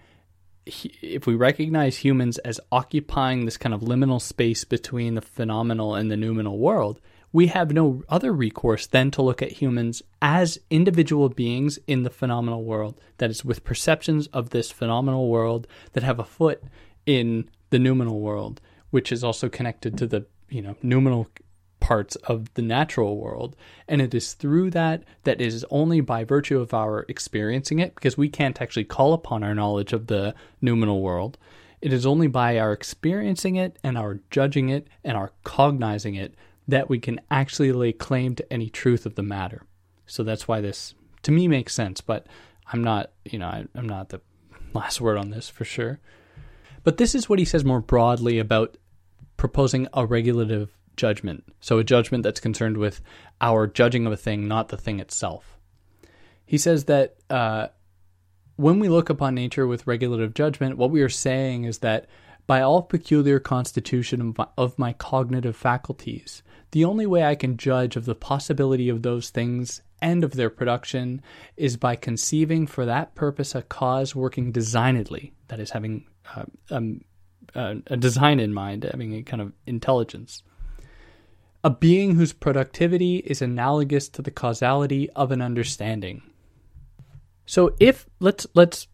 if 0.67 1.27
we 1.27 1.35
recognize 1.35 1.99
humans 1.99 2.39
as 2.39 2.61
occupying 2.73 3.45
this 3.45 3.57
kind 3.57 3.75
of 3.75 3.83
liminal 3.83 4.21
space 4.21 4.65
between 4.65 5.15
the 5.15 5.21
phenomenal 5.21 5.95
and 5.95 6.11
the 6.11 6.17
noumenal 6.17 6.59
world, 6.59 7.01
we 7.33 7.49
have 7.49 7.73
no 7.73 8.03
other 8.09 8.33
recourse 8.33 8.87
than 8.87 9.11
to 9.11 9.23
look 9.23 9.43
at 9.43 9.51
humans 9.53 10.03
as 10.23 10.59
individual 10.71 11.29
beings 11.29 11.79
in 11.87 12.05
the 12.05 12.11
phenomenal 12.11 12.65
world, 12.65 13.01
that 13.19 13.31
is, 13.31 13.45
with 13.45 13.65
perceptions 13.65 14.29
of 14.29 14.51
this 14.51 14.71
phenomenal 14.71 15.29
world 15.29 15.67
that 15.93 16.05
have 16.05 16.21
a 16.21 16.25
foot 16.25 16.63
in 17.07 17.51
the 17.71 17.79
noumenal 17.79 18.21
world, 18.21 18.61
which 18.91 19.11
is 19.11 19.25
also 19.25 19.49
connected 19.49 19.99
to 19.99 20.07
the 20.07 20.25
you 20.49 20.63
know 20.63 20.77
noumenal 20.83 21.27
parts 21.85 22.17
of 22.17 22.53
the 22.55 22.63
natural 22.63 23.19
world. 23.19 23.55
And 23.87 24.01
it 24.01 24.15
is 24.15 24.33
through 24.33 24.71
that 24.71 25.05
that 25.25 25.39
it 25.39 25.47
is 25.47 25.67
only 25.69 26.01
by 26.01 26.25
virtue 26.25 26.59
of 26.59 26.73
our 26.73 27.05
experiencing 27.11 27.79
it, 27.79 27.95
because 27.95 28.17
we 28.17 28.31
can't 28.31 28.63
actually 28.63 28.85
call 28.85 29.13
upon 29.13 29.45
our 29.45 29.55
knowledge 29.55 29.93
of 29.93 30.07
the 30.07 30.35
noumenal 30.63 31.03
world. 31.03 31.37
It 31.83 31.93
is 31.93 32.07
only 32.07 32.27
by 32.27 32.59
our 32.59 32.73
experiencing 32.73 33.57
it 33.57 33.79
and 33.85 33.99
our 33.99 34.21
judging 34.31 34.71
it 34.71 34.89
and 35.05 35.15
our 35.15 35.33
cognizing 35.43 36.15
it 36.15 36.35
that 36.67 36.89
we 36.89 36.99
can 36.99 37.21
actually 37.31 37.73
lay 37.73 37.93
claim 37.93 38.35
to 38.37 38.51
any 38.51 38.71
truth 38.71 39.05
of 39.05 39.17
the 39.17 39.23
matter. 39.23 39.67
So 40.07 40.23
that's 40.23 40.49
why 40.49 40.63
this, 40.63 40.95
to 41.25 41.33
me, 41.33 41.49
makes 41.49 41.75
sense. 41.75 42.01
But 42.01 42.27
I'm 42.73 42.83
not, 42.83 43.11
you 43.27 43.39
know, 43.39 43.49
I, 43.49 43.67
I'm 43.75 43.87
not 43.87 44.09
the 44.09 44.23
last 44.73 45.03
word 45.03 45.19
on 45.19 45.29
this 45.29 45.51
for 45.51 45.67
sure. 45.67 46.01
But 46.83 46.97
this 46.97 47.15
is 47.15 47.29
what 47.29 47.39
he 47.39 47.45
says 47.45 47.65
more 47.65 47.83
broadly 47.83 48.39
about 48.39 48.79
proposing 49.37 49.87
a 49.93 50.07
regulative 50.07 50.71
judgment. 50.97 51.45
So, 51.61 51.79
a 51.79 51.85
judgment 51.85 52.25
that's 52.25 52.41
concerned 52.41 52.77
with 52.77 53.01
our 53.41 53.67
judging 53.67 54.07
of 54.07 54.13
a 54.13 54.17
thing, 54.17 54.49
not 54.49 54.69
the 54.69 54.77
thing 54.77 55.01
itself. 55.01 55.59
He 56.47 56.59
says 56.59 56.85
that 56.85 57.17
uh, 57.31 57.69
when 58.57 58.79
we 58.79 58.89
look 58.89 59.11
upon 59.11 59.35
nature 59.35 59.67
with 59.67 59.87
regulative 59.87 60.35
judgment, 60.35 60.77
what 60.77 60.91
we 60.91 61.03
are 61.03 61.09
saying 61.09 61.65
is 61.65 61.79
that 61.79 62.07
by 62.47 62.61
all 62.61 62.83
peculiar 62.83 63.41
constitution 63.41 64.21
of 64.21 64.39
my, 64.39 64.47
of 64.59 64.79
my 64.79 64.93
cognitive 64.93 65.57
faculties, 65.57 66.43
the 66.73 66.85
only 66.85 67.07
way 67.07 67.25
I 67.25 67.35
can 67.35 67.57
judge 67.57 67.97
of 67.97 68.05
the 68.05 68.15
possibility 68.15 68.89
of 68.89 69.03
those 69.03 69.31
things 69.31 69.81
and 70.03 70.23
of 70.23 70.33
their 70.33 70.51
production 70.51 71.23
is 71.57 71.77
by 71.77 71.97
conceiving 71.97 72.67
for 72.67 72.85
that 72.85 73.15
purpose 73.15 73.55
a 73.55 73.63
cause 73.63 74.15
working 74.15 74.53
designedly, 74.53 75.33
that 75.49 75.61
is, 75.61 75.71
having 75.71 76.05
uh, 76.37 76.45
um, 76.71 77.01
uh, 77.55 77.77
a 77.87 77.97
design 77.97 78.41
in 78.41 78.53
mind, 78.53 78.85
having 78.85 79.15
a 79.15 79.23
kind 79.23 79.41
of 79.41 79.53
intelligence. 79.67 80.43
A 81.65 81.71
being 81.71 82.15
whose 82.15 82.33
productivity 82.33 83.17
is 83.17 83.43
analogous 83.43 84.09
to 84.11 84.23
the 84.23 84.31
causality 84.31 85.11
of 85.11 85.33
an 85.33 85.43
understanding. 85.43 86.23
So 87.47 87.75
if 87.81 88.07
let's 88.21 88.47
let's 88.55 88.87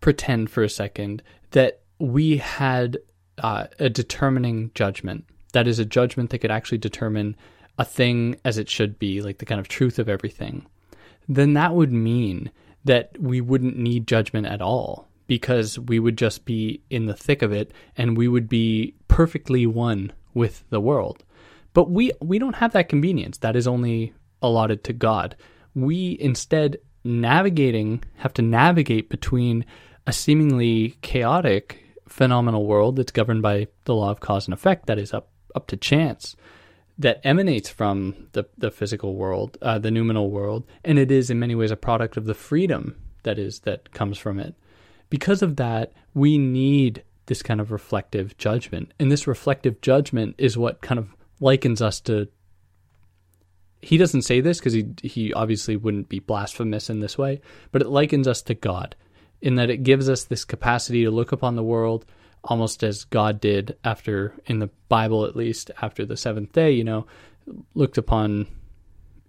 pretend 0.00 0.50
for 0.50 0.62
a 0.62 0.68
second 0.68 1.22
that 1.50 1.80
we 1.98 2.36
had 2.36 2.98
uh, 3.38 3.66
a 3.78 3.88
determining 3.88 4.70
judgment. 4.74 5.24
That 5.52 5.66
is 5.66 5.78
a 5.78 5.84
judgment 5.84 6.30
that 6.30 6.38
could 6.38 6.50
actually 6.50 6.78
determine 6.78 7.36
a 7.78 7.84
thing 7.84 8.36
as 8.44 8.58
it 8.58 8.68
should 8.68 8.98
be, 8.98 9.20
like 9.20 9.38
the 9.38 9.46
kind 9.46 9.60
of 9.60 9.68
truth 9.68 9.98
of 9.98 10.08
everything. 10.08 10.66
Then 11.28 11.54
that 11.54 11.74
would 11.74 11.92
mean 11.92 12.50
that 12.84 13.18
we 13.20 13.40
wouldn't 13.40 13.76
need 13.76 14.06
judgment 14.06 14.46
at 14.46 14.62
all 14.62 15.08
because 15.26 15.78
we 15.78 15.98
would 15.98 16.16
just 16.16 16.44
be 16.44 16.82
in 16.88 17.06
the 17.06 17.14
thick 17.14 17.42
of 17.42 17.52
it 17.52 17.72
and 17.96 18.16
we 18.16 18.28
would 18.28 18.48
be 18.48 18.94
perfectly 19.08 19.66
one 19.66 20.12
with 20.34 20.64
the 20.70 20.80
world. 20.80 21.24
But 21.76 21.90
we 21.90 22.10
we 22.22 22.38
don't 22.38 22.56
have 22.56 22.72
that 22.72 22.88
convenience. 22.88 23.36
That 23.36 23.54
is 23.54 23.66
only 23.66 24.14
allotted 24.40 24.82
to 24.84 24.94
God. 24.94 25.36
We 25.74 26.16
instead 26.18 26.78
navigating 27.04 28.02
have 28.14 28.32
to 28.32 28.42
navigate 28.42 29.10
between 29.10 29.66
a 30.06 30.12
seemingly 30.12 30.96
chaotic 31.02 31.84
phenomenal 32.08 32.64
world 32.64 32.96
that's 32.96 33.12
governed 33.12 33.42
by 33.42 33.66
the 33.84 33.94
law 33.94 34.10
of 34.10 34.20
cause 34.20 34.46
and 34.46 34.54
effect 34.54 34.86
that 34.86 34.98
is 34.98 35.12
up 35.12 35.28
up 35.54 35.66
to 35.66 35.76
chance 35.76 36.34
that 36.96 37.20
emanates 37.24 37.68
from 37.68 38.28
the 38.32 38.46
the 38.56 38.70
physical 38.70 39.14
world, 39.14 39.58
uh, 39.60 39.78
the 39.78 39.90
noumenal 39.90 40.30
world, 40.30 40.64
and 40.82 40.98
it 40.98 41.10
is 41.10 41.28
in 41.28 41.38
many 41.38 41.54
ways 41.54 41.70
a 41.70 41.76
product 41.76 42.16
of 42.16 42.24
the 42.24 42.32
freedom 42.32 42.96
that 43.24 43.38
is 43.38 43.60
that 43.60 43.92
comes 43.92 44.16
from 44.16 44.40
it. 44.40 44.54
Because 45.10 45.42
of 45.42 45.56
that, 45.56 45.92
we 46.14 46.38
need 46.38 47.04
this 47.26 47.42
kind 47.42 47.60
of 47.60 47.70
reflective 47.70 48.38
judgment, 48.38 48.94
and 48.98 49.12
this 49.12 49.26
reflective 49.26 49.82
judgment 49.82 50.36
is 50.38 50.56
what 50.56 50.80
kind 50.80 50.98
of 50.98 51.15
likens 51.40 51.82
us 51.82 52.00
to. 52.02 52.28
He 53.82 53.98
doesn't 53.98 54.22
say 54.22 54.40
this 54.40 54.58
because 54.58 54.72
he 54.72 54.86
he 55.02 55.32
obviously 55.32 55.76
wouldn't 55.76 56.08
be 56.08 56.18
blasphemous 56.18 56.90
in 56.90 57.00
this 57.00 57.16
way, 57.16 57.40
but 57.72 57.82
it 57.82 57.88
likens 57.88 58.26
us 58.26 58.42
to 58.42 58.54
God 58.54 58.96
in 59.40 59.56
that 59.56 59.70
it 59.70 59.82
gives 59.82 60.08
us 60.08 60.24
this 60.24 60.44
capacity 60.44 61.04
to 61.04 61.10
look 61.10 61.32
upon 61.32 61.56
the 61.56 61.62
world 61.62 62.04
almost 62.46 62.82
as 62.82 63.04
God 63.04 63.40
did 63.40 63.76
after, 63.84 64.34
in 64.46 64.60
the 64.60 64.70
Bible 64.88 65.24
at 65.24 65.36
least, 65.36 65.70
after 65.82 66.04
the 66.04 66.16
seventh 66.16 66.52
day, 66.52 66.70
you 66.70 66.84
know, 66.84 67.06
looked 67.74 67.98
upon 67.98 68.46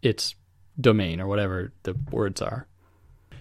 its 0.02 0.36
domain 0.80 1.20
or 1.20 1.28
whatever 1.28 1.74
the 1.84 1.96
words 2.12 2.42
are. 2.42 2.68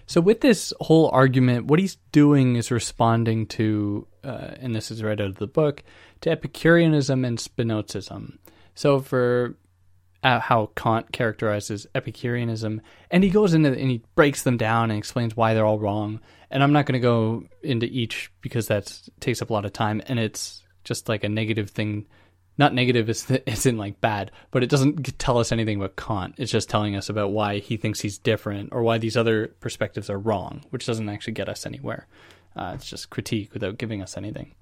So, 0.07 0.21
with 0.21 0.41
this 0.41 0.73
whole 0.79 1.09
argument, 1.09 1.65
what 1.65 1.79
he's 1.79 1.97
doing 2.11 2.55
is 2.55 2.71
responding 2.71 3.45
to, 3.47 4.07
uh, 4.23 4.55
and 4.59 4.75
this 4.75 4.89
is 4.89 5.03
right 5.03 5.19
out 5.19 5.27
of 5.27 5.35
the 5.35 5.47
book, 5.47 5.83
to 6.21 6.31
Epicureanism 6.31 7.25
and 7.25 7.37
Spinozism. 7.37 8.37
So, 8.77 8.99
for 8.99 9.55
uh, 10.21 10.39
how 10.39 10.69
Kant 10.75 11.11
characterizes 11.11 11.87
Epicureanism, 11.95 12.81
and 13.09 13.23
he 13.23 13.31
goes 13.31 13.55
into 13.55 13.69
and 13.69 13.89
he 13.89 14.03
breaks 14.13 14.43
them 14.43 14.55
down 14.55 14.91
and 14.91 14.99
explains 14.99 15.35
why 15.35 15.55
they're 15.55 15.65
all 15.65 15.79
wrong. 15.79 16.19
And 16.51 16.61
I'm 16.61 16.73
not 16.73 16.85
going 16.85 16.93
to 16.93 16.99
go 16.99 17.45
into 17.63 17.87
each 17.87 18.31
because 18.39 18.67
that 18.67 18.95
takes 19.19 19.41
up 19.41 19.49
a 19.49 19.53
lot 19.53 19.65
of 19.65 19.73
time, 19.73 20.03
and 20.05 20.19
it's 20.19 20.61
just 20.83 21.09
like 21.09 21.23
a 21.23 21.29
negative 21.29 21.71
thing. 21.71 22.05
Not 22.59 22.75
negative 22.75 23.09
as 23.09 23.65
in 23.65 23.77
like 23.79 23.99
bad, 23.99 24.31
but 24.51 24.61
it 24.61 24.69
doesn't 24.69 25.17
tell 25.17 25.39
us 25.39 25.51
anything 25.51 25.77
about 25.77 25.95
Kant. 25.95 26.35
It's 26.37 26.51
just 26.51 26.69
telling 26.69 26.95
us 26.95 27.09
about 27.09 27.31
why 27.31 27.57
he 27.57 27.77
thinks 27.77 27.99
he's 27.99 28.19
different 28.19 28.69
or 28.73 28.83
why 28.83 28.99
these 28.99 29.17
other 29.17 29.47
perspectives 29.59 30.07
are 30.07 30.19
wrong, 30.19 30.63
which 30.69 30.85
doesn't 30.85 31.09
actually 31.09 31.33
get 31.33 31.49
us 31.49 31.65
anywhere. 31.65 32.05
Uh, 32.55 32.73
it's 32.75 32.87
just 32.87 33.09
critique 33.09 33.53
without 33.53 33.79
giving 33.79 34.03
us 34.03 34.17
anything. 34.17 34.53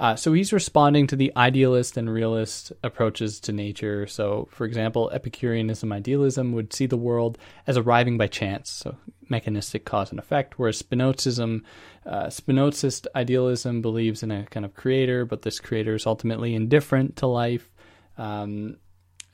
Uh, 0.00 0.16
so 0.16 0.32
he's 0.32 0.50
responding 0.50 1.06
to 1.06 1.14
the 1.14 1.30
idealist 1.36 1.98
and 1.98 2.08
realist 2.08 2.72
approaches 2.82 3.38
to 3.38 3.52
nature. 3.52 4.06
So, 4.06 4.48
for 4.50 4.64
example, 4.64 5.10
Epicureanism 5.12 5.92
idealism 5.92 6.52
would 6.52 6.72
see 6.72 6.86
the 6.86 6.96
world 6.96 7.36
as 7.66 7.76
arriving 7.76 8.16
by 8.16 8.26
chance, 8.26 8.70
so 8.70 8.96
mechanistic 9.28 9.84
cause 9.84 10.10
and 10.10 10.18
effect, 10.18 10.58
whereas 10.58 10.82
Spinozism, 10.82 11.64
uh, 12.06 12.28
Spinozist 12.28 13.08
idealism 13.14 13.82
believes 13.82 14.22
in 14.22 14.30
a 14.30 14.46
kind 14.46 14.64
of 14.64 14.72
creator, 14.72 15.26
but 15.26 15.42
this 15.42 15.60
creator 15.60 15.94
is 15.94 16.06
ultimately 16.06 16.54
indifferent 16.54 17.16
to 17.16 17.26
life. 17.26 17.70
Um, 18.16 18.78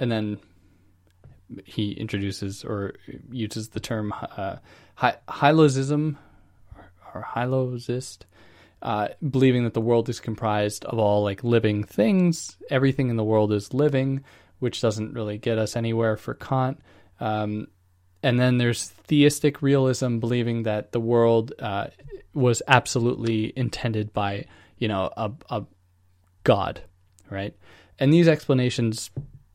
and 0.00 0.10
then 0.10 0.40
he 1.64 1.92
introduces 1.92 2.64
or 2.64 2.94
uses 3.30 3.68
the 3.68 3.78
term 3.78 4.12
uh, 4.36 4.56
hylozoism 4.98 6.16
or 7.14 7.24
hylozoist 7.36 8.24
uh, 8.82 9.08
believing 9.30 9.64
that 9.64 9.74
the 9.74 9.80
world 9.80 10.08
is 10.08 10.20
comprised 10.20 10.84
of 10.84 10.98
all 10.98 11.22
like 11.22 11.42
living 11.42 11.82
things. 11.82 12.56
Everything 12.70 13.08
in 13.08 13.16
the 13.16 13.24
world 13.24 13.52
is 13.52 13.74
living, 13.74 14.24
which 14.58 14.80
doesn't 14.80 15.14
really 15.14 15.38
get 15.38 15.58
us 15.58 15.76
anywhere 15.76 16.16
for 16.16 16.34
Kant. 16.34 16.80
Um, 17.20 17.68
and 18.22 18.38
then 18.38 18.58
there's 18.58 18.88
theistic 18.88 19.62
realism, 19.62 20.18
believing 20.18 20.64
that 20.64 20.92
the 20.92 21.00
world 21.00 21.52
uh, 21.58 21.88
was 22.34 22.62
absolutely 22.66 23.52
intended 23.56 24.12
by 24.12 24.46
you 24.78 24.88
know 24.88 25.10
a, 25.16 25.30
a 25.50 25.64
God, 26.44 26.82
right? 27.30 27.54
And 27.98 28.12
these 28.12 28.28
explanations 28.28 29.10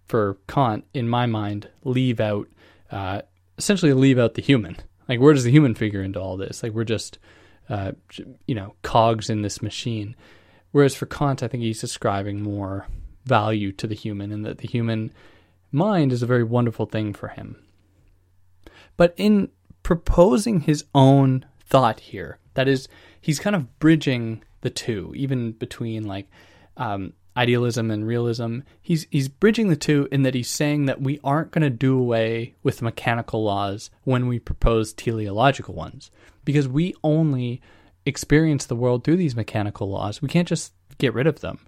for 0.08 0.38
Kant, 0.48 0.86
in 0.94 1.08
my 1.08 1.26
mind, 1.26 1.70
leave 1.84 2.20
out 2.20 2.48
uh, 2.92 3.22
essentially 3.58 3.94
leave 3.94 4.20
out 4.20 4.34
the 4.34 4.42
human. 4.42 4.78
Like, 5.08 5.20
where 5.20 5.34
does 5.34 5.44
the 5.44 5.52
human 5.52 5.76
figure 5.76 6.02
into 6.02 6.20
all 6.20 6.38
this? 6.38 6.64
Like, 6.64 6.74
we're 6.74 6.84
just 6.84 7.18
uh, 7.72 7.94
you 8.46 8.54
know, 8.54 8.76
cogs 8.82 9.30
in 9.30 9.42
this 9.42 9.62
machine. 9.62 10.14
Whereas 10.72 10.94
for 10.94 11.06
Kant, 11.06 11.42
I 11.42 11.48
think 11.48 11.64
he's 11.64 11.84
ascribing 11.84 12.44
more 12.44 12.86
value 13.26 13.72
to 13.72 13.88
the 13.88 13.96
human 13.96 14.32
and 14.32 14.46
that 14.46 14.58
the 14.58 14.68
human 14.68 15.14
mind 15.72 16.12
is 16.12 16.22
a 16.22 16.28
very 16.28 16.44
wonderful 16.44 16.86
thing 16.86 17.14
for 17.14 17.30
him. 17.30 17.64
But 18.98 19.14
in 19.16 19.50
proposing 19.84 20.60
his 20.62 20.84
own 20.94 21.46
thought 21.66 22.02
here, 22.02 22.40
that 22.56 22.68
is, 22.68 22.90
he's 23.22 23.40
kind 23.40 23.56
of 23.56 23.80
bridging 23.80 24.44
the 24.60 24.70
two, 24.70 25.14
even 25.16 25.54
between 25.54 26.06
like 26.06 26.28
um, 26.76 27.14
idealism 27.38 27.90
and 27.90 28.06
realism. 28.06 28.60
He's 28.82 29.08
he's 29.10 29.30
bridging 29.30 29.70
the 29.70 29.78
two 29.78 30.10
in 30.12 30.24
that 30.24 30.36
he's 30.36 30.50
saying 30.50 30.88
that 30.88 31.02
we 31.02 31.22
aren't 31.24 31.52
going 31.52 31.64
to 31.64 31.70
do 31.70 31.98
away 31.98 32.56
with 32.64 32.82
mechanical 32.82 33.46
laws 33.46 33.90
when 34.04 34.28
we 34.28 34.40
propose 34.40 34.92
teleological 34.92 35.74
ones 35.74 36.12
because 36.44 36.68
we 36.68 36.94
only 37.04 37.62
experience 38.06 38.66
the 38.66 38.76
world 38.76 39.04
through 39.04 39.18
these 39.18 39.36
mechanical 39.36 39.90
laws. 39.90 40.22
We 40.22 40.28
can't 40.28 40.48
just 40.48 40.74
get 40.98 41.14
rid 41.14 41.28
of 41.28 41.42
them. 41.42 41.60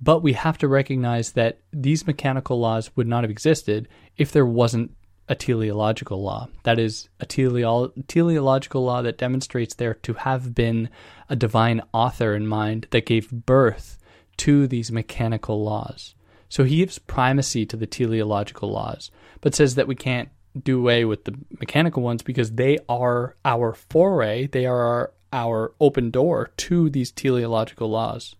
But 0.00 0.22
we 0.22 0.34
have 0.34 0.58
to 0.58 0.68
recognize 0.68 1.32
that 1.32 1.60
these 1.72 2.06
mechanical 2.06 2.60
laws 2.60 2.90
would 2.96 3.08
not 3.08 3.24
have 3.24 3.30
existed 3.30 3.88
if 4.16 4.30
there 4.30 4.46
wasn't 4.46 4.92
a 5.28 5.34
teleological 5.34 6.22
law. 6.22 6.48
That 6.62 6.78
is, 6.78 7.08
a 7.20 7.26
teleolo- 7.26 7.92
teleological 8.06 8.84
law 8.84 9.02
that 9.02 9.18
demonstrates 9.18 9.74
there 9.74 9.94
to 9.94 10.14
have 10.14 10.54
been 10.54 10.88
a 11.28 11.36
divine 11.36 11.82
author 11.92 12.34
in 12.34 12.46
mind 12.46 12.86
that 12.90 13.06
gave 13.06 13.30
birth 13.30 13.98
to 14.38 14.66
these 14.66 14.92
mechanical 14.92 15.62
laws. 15.62 16.14
So 16.48 16.64
he 16.64 16.76
gives 16.76 16.98
primacy 16.98 17.66
to 17.66 17.76
the 17.76 17.86
teleological 17.86 18.70
laws, 18.70 19.10
but 19.40 19.54
says 19.54 19.74
that 19.74 19.88
we 19.88 19.94
can't 19.94 20.30
do 20.64 20.78
away 20.78 21.04
with 21.04 21.24
the 21.24 21.34
mechanical 21.60 22.02
ones 22.02 22.22
because 22.22 22.52
they 22.52 22.78
are 22.88 23.36
our 23.44 23.74
foray, 23.74 24.46
they 24.46 24.66
are 24.66 24.80
our, 24.80 25.12
our 25.32 25.72
open 25.80 26.10
door 26.10 26.50
to 26.56 26.90
these 26.90 27.10
teleological 27.12 27.90
laws. 27.90 28.34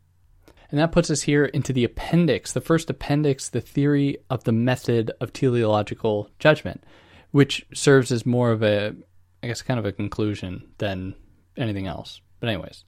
And 0.71 0.79
that 0.79 0.93
puts 0.93 1.11
us 1.11 1.23
here 1.23 1.47
into 1.47 1.73
the 1.73 1.85
appendix, 1.85 2.53
the 2.53 2.61
first 2.61 2.91
appendix, 2.91 3.49
the 3.49 3.61
theory 3.61 4.19
of 4.29 4.45
the 4.45 4.53
method 4.53 5.11
of 5.21 5.33
teleological 5.33 6.31
judgment, 6.39 6.85
which 7.31 7.67
serves 7.73 8.13
as 8.13 8.27
more 8.27 8.51
of 8.51 8.63
a, 8.63 8.95
I 9.43 9.47
guess, 9.47 9.63
kind 9.63 9.81
of 9.81 9.87
a 9.87 9.93
conclusion 9.93 10.69
than 10.79 11.15
anything 11.57 11.87
else. 11.87 12.21
But, 12.41 12.51
anyways, 12.51 12.85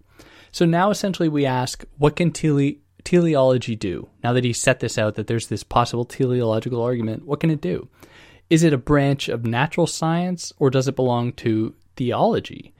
so 0.52 0.66
now 0.66 0.90
essentially 0.90 1.28
we 1.28 1.46
ask, 1.46 1.84
what 1.96 2.16
can 2.16 2.32
tele- 2.32 2.78
teleology 3.04 3.76
do? 3.76 4.08
Now 4.22 4.34
that 4.34 4.44
he 4.44 4.52
set 4.52 4.80
this 4.80 4.98
out, 4.98 5.14
that 5.14 5.26
there's 5.26 5.46
this 5.46 5.62
possible 5.64 6.04
teleological 6.04 6.82
argument, 6.82 7.24
what 7.24 7.40
can 7.40 7.50
it 7.50 7.62
do? 7.62 7.88
Is 8.50 8.64
it 8.64 8.72
a 8.72 8.78
branch 8.78 9.28
of 9.28 9.46
natural 9.46 9.86
science 9.86 10.52
or 10.58 10.68
does 10.68 10.88
it 10.88 10.96
belong 10.96 11.32
to 11.34 11.74
theology? 11.96 12.74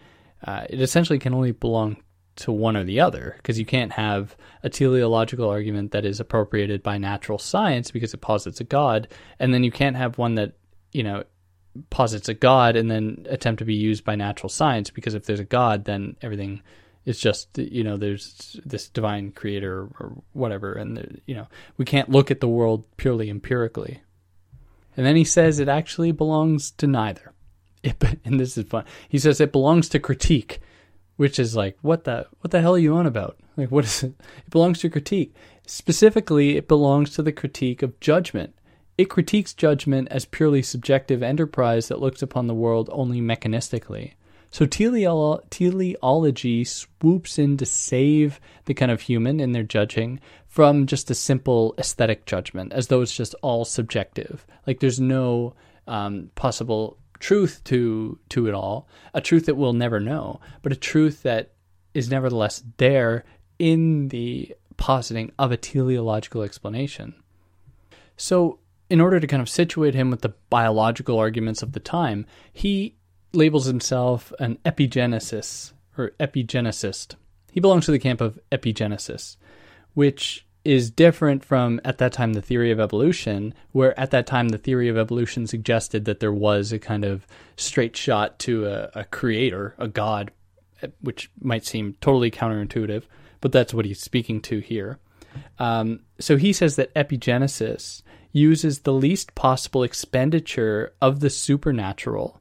Uh, 0.45 0.65
it 0.69 0.81
essentially 0.81 1.19
can 1.19 1.33
only 1.33 1.53
belong 1.53 1.97
to 2.37 2.51
one 2.51 2.77
or 2.77 2.85
the 2.85 3.01
other 3.01 3.35
because 3.37 3.59
you 3.59 3.67
can't 3.67 3.93
have 3.93 4.37
a 4.63 4.69
teleological 4.69 5.49
argument 5.49 5.93
that 5.93 6.05
is 6.05 6.21
appropriated 6.21 6.83
by 6.83 6.99
natural 6.99 7.39
science 7.39 7.91
because 7.91 8.15
it 8.15 8.21
posits 8.21 8.61
a 8.61 8.65
god, 8.65 9.09
and 9.39 9.55
then 9.55 9.63
you 9.63 9.71
can't 9.71 9.97
have 9.97 10.19
one 10.19 10.35
that 10.35 10.53
you 10.93 11.03
know 11.03 11.23
posits 11.91 12.29
a 12.29 12.35
god 12.35 12.75
and 12.75 12.91
then 12.91 13.25
attempt 13.29 13.61
to 13.61 13.65
be 13.65 13.75
used 13.75 14.05
by 14.05 14.17
natural 14.17 14.49
science 14.49 14.91
because 14.91 15.15
if 15.15 15.27
there's 15.27 15.41
a 15.41 15.45
god, 15.45 15.85
then 15.85 16.17
everything 16.23 16.63
is 17.05 17.21
just 17.21 17.57
you 17.59 17.85
know 17.85 17.97
there's 17.97 18.59
this 18.65 18.89
divine 18.89 19.31
creator 19.33 19.89
or 20.01 20.23
whatever, 20.33 20.73
and 20.73 21.21
you 21.27 21.35
know 21.35 21.47
we 21.77 21.85
can't 21.85 22.09
look 22.09 22.31
at 22.31 22.41
the 22.41 22.49
world 22.49 22.85
purely 22.97 23.29
empirically. 23.29 24.01
And 24.97 25.07
then 25.07 25.17
he 25.17 25.25
says 25.25 25.59
it 25.59 25.69
actually 25.69 26.13
belongs 26.13 26.71
to 26.73 26.87
neither. 26.87 27.33
It, 27.83 28.03
and 28.25 28.39
this 28.39 28.57
is 28.57 28.65
fun. 28.65 28.85
He 29.09 29.19
says 29.19 29.41
it 29.41 29.53
belongs 29.53 29.89
to 29.91 29.99
critique, 29.99 30.61
which 31.17 31.39
is 31.39 31.57
like 31.57 31.77
what 31.83 32.05
the 32.05 32.27
what 32.41 32.51
the 32.51 32.61
hell 32.61 32.75
are 32.75 32.79
you 32.79 32.95
on 32.95 33.07
about? 33.07 33.39
Like 33.57 33.71
what 33.71 33.85
is 33.85 34.03
it? 34.03 34.15
It 34.47 34.51
belongs 34.51 34.81
to 34.81 34.91
critique. 34.91 35.35
Specifically, 35.67 36.57
it 36.57 36.67
belongs 36.67 37.11
to 37.15 37.23
the 37.23 37.33
critique 37.33 37.83
of 37.83 37.99
judgment. 38.01 38.55
It 38.99 39.09
critiques 39.09 39.55
judgment 39.55 40.09
as 40.11 40.25
purely 40.25 40.63
subjective 40.63 41.23
enterprise 41.23 41.89
that 41.89 42.01
looks 42.01 42.23
upon 42.23 42.49
the 42.49 42.55
world 42.55 42.91
only 42.93 43.21
mechanistically. 43.21 44.13
So 44.51 44.67
teleology 44.67 46.65
swoops 46.65 47.39
in 47.39 47.57
to 47.57 47.67
save 47.67 48.41
the 48.65 48.75
kind 48.75 48.91
of 48.91 49.03
human 49.03 49.39
in 49.39 49.53
their 49.53 49.63
judging 49.63 50.21
from 50.49 50.87
just 50.87 51.11
a 51.11 51.15
simple 51.15 51.75
aesthetic 51.79 52.27
judgment, 52.27 52.73
as 52.73 52.89
though 52.89 53.01
it's 53.01 53.15
just 53.15 53.37
all 53.43 53.65
subjective. 53.65 54.45
Like 54.67 54.81
there's 54.81 54.99
no 54.99 55.55
um, 55.87 56.31
possible 56.35 56.99
truth 57.21 57.63
to 57.65 58.19
to 58.31 58.49
it 58.49 58.55
all, 58.55 58.89
a 59.15 59.21
truth 59.21 59.47
that 59.47 59.57
we'll 59.57 59.73
never 59.73 60.01
know, 60.01 60.41
but 60.63 60.73
a 60.73 60.77
truth 60.77 61.23
that 61.23 61.53
is 61.95 62.11
nevertheless 62.11 62.65
there 62.79 63.25
in 63.59 64.09
the 64.09 64.55
positing 64.77 65.31
of 65.39 65.53
a 65.53 65.57
teleological 65.57 66.43
explanation. 66.43 67.15
So, 68.17 68.59
in 68.89 69.01
order 69.01 69.21
to 69.21 69.27
kind 69.27 69.43
of 69.43 69.49
situate 69.49 69.95
him 69.95 70.11
with 70.11 70.23
the 70.23 70.35
biological 70.49 71.19
arguments 71.19 71.63
of 71.63 71.73
the 71.73 71.81
time, 71.81 72.27
he 72.53 72.97
labels 73.33 73.67
himself 73.67 74.33
an 74.39 74.59
epigenesis 74.65 75.73
or 75.97 76.11
epigenicist. 76.21 77.15
He 77.53 77.61
belongs 77.61 77.87
to 77.87 77.93
the 77.93 77.99
camp 77.99 78.21
of 78.21 78.39
epigenesis, 78.53 79.37
which 79.95 80.47
is 80.65 80.91
different 80.91 81.45
from 81.45 81.81
at 81.85 81.99
that 81.99 82.13
time 82.13 82.35
the 82.35 82.43
theory 82.43 82.71
of 82.71 82.79
evolution, 82.79 83.55
where 83.73 83.99
at 83.99 84.11
that 84.11 84.27
time 84.27 84.51
the 84.51 84.59
theory 84.59 84.89
of 84.89 84.99
evolution 84.99 85.47
suggested 85.47 86.05
that 86.05 86.21
there 86.21 86.33
was 86.33 86.71
a 86.71 86.79
kind 86.79 87.05
of 87.05 87.27
straight 87.57 87.97
shot 87.97 88.39
to 88.39 88.67
a, 88.67 88.91
a 88.95 89.05
creator, 89.05 89.75
a 89.79 89.89
god, 89.89 90.31
which 91.01 91.31
might 91.41 91.65
seem 91.65 91.95
totally 92.01 92.31
counterintuitive, 92.31 93.05
but 93.41 93.53
that's 93.53 93.73
what 93.73 93.87
he's 93.87 94.01
speaking 94.01 94.41
to 94.41 94.61
here. 94.61 94.99
Um, 95.59 96.01
so 96.19 96.37
he 96.37 96.53
says 96.53 96.77
that 96.77 96.95
epigenesis 96.95 98.03
uses 98.33 98.81
the 98.81 98.93
least 98.93 99.35
possible 99.35 99.83
expenditure 99.83 100.93
of 101.01 101.21
the 101.21 101.31
supernatural, 101.31 102.40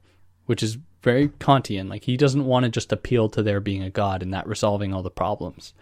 which 0.50 0.64
is 0.64 0.78
very 1.02 1.28
Kantian. 1.28 1.88
Like 1.88 2.02
he 2.02 2.16
doesn't 2.16 2.44
want 2.44 2.64
to 2.64 2.70
just 2.70 2.90
appeal 2.90 3.28
to 3.28 3.40
there 3.40 3.60
being 3.60 3.84
a 3.84 3.88
god 3.88 4.20
and 4.20 4.34
that 4.34 4.48
resolving 4.48 4.92
all 4.92 5.04
the 5.04 5.08
problems. 5.08 5.74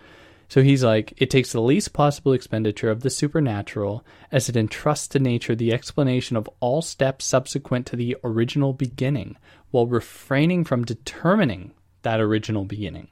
So 0.47 0.63
he's 0.63 0.85
like, 0.85 1.15
it 1.17 1.31
takes 1.31 1.53
the 1.53 1.63
least 1.63 1.95
possible 1.95 2.35
expenditure 2.35 2.91
of 2.91 3.01
the 3.01 3.09
supernatural 3.09 4.05
as 4.31 4.51
it 4.51 4.59
entrusts 4.59 5.09
to 5.09 5.21
nature 5.21 5.55
the 5.55 5.73
explanation 5.73 6.37
of 6.37 6.51
all 6.61 6.83
steps 6.83 7.25
subsequent 7.25 7.87
to 7.87 7.97
the 7.97 8.19
original 8.23 8.75
beginning, 8.75 9.39
while 9.71 9.87
refraining 9.87 10.65
from 10.65 10.85
determining 10.85 11.73
that 12.03 12.21
original 12.21 12.67
beginning. 12.67 13.09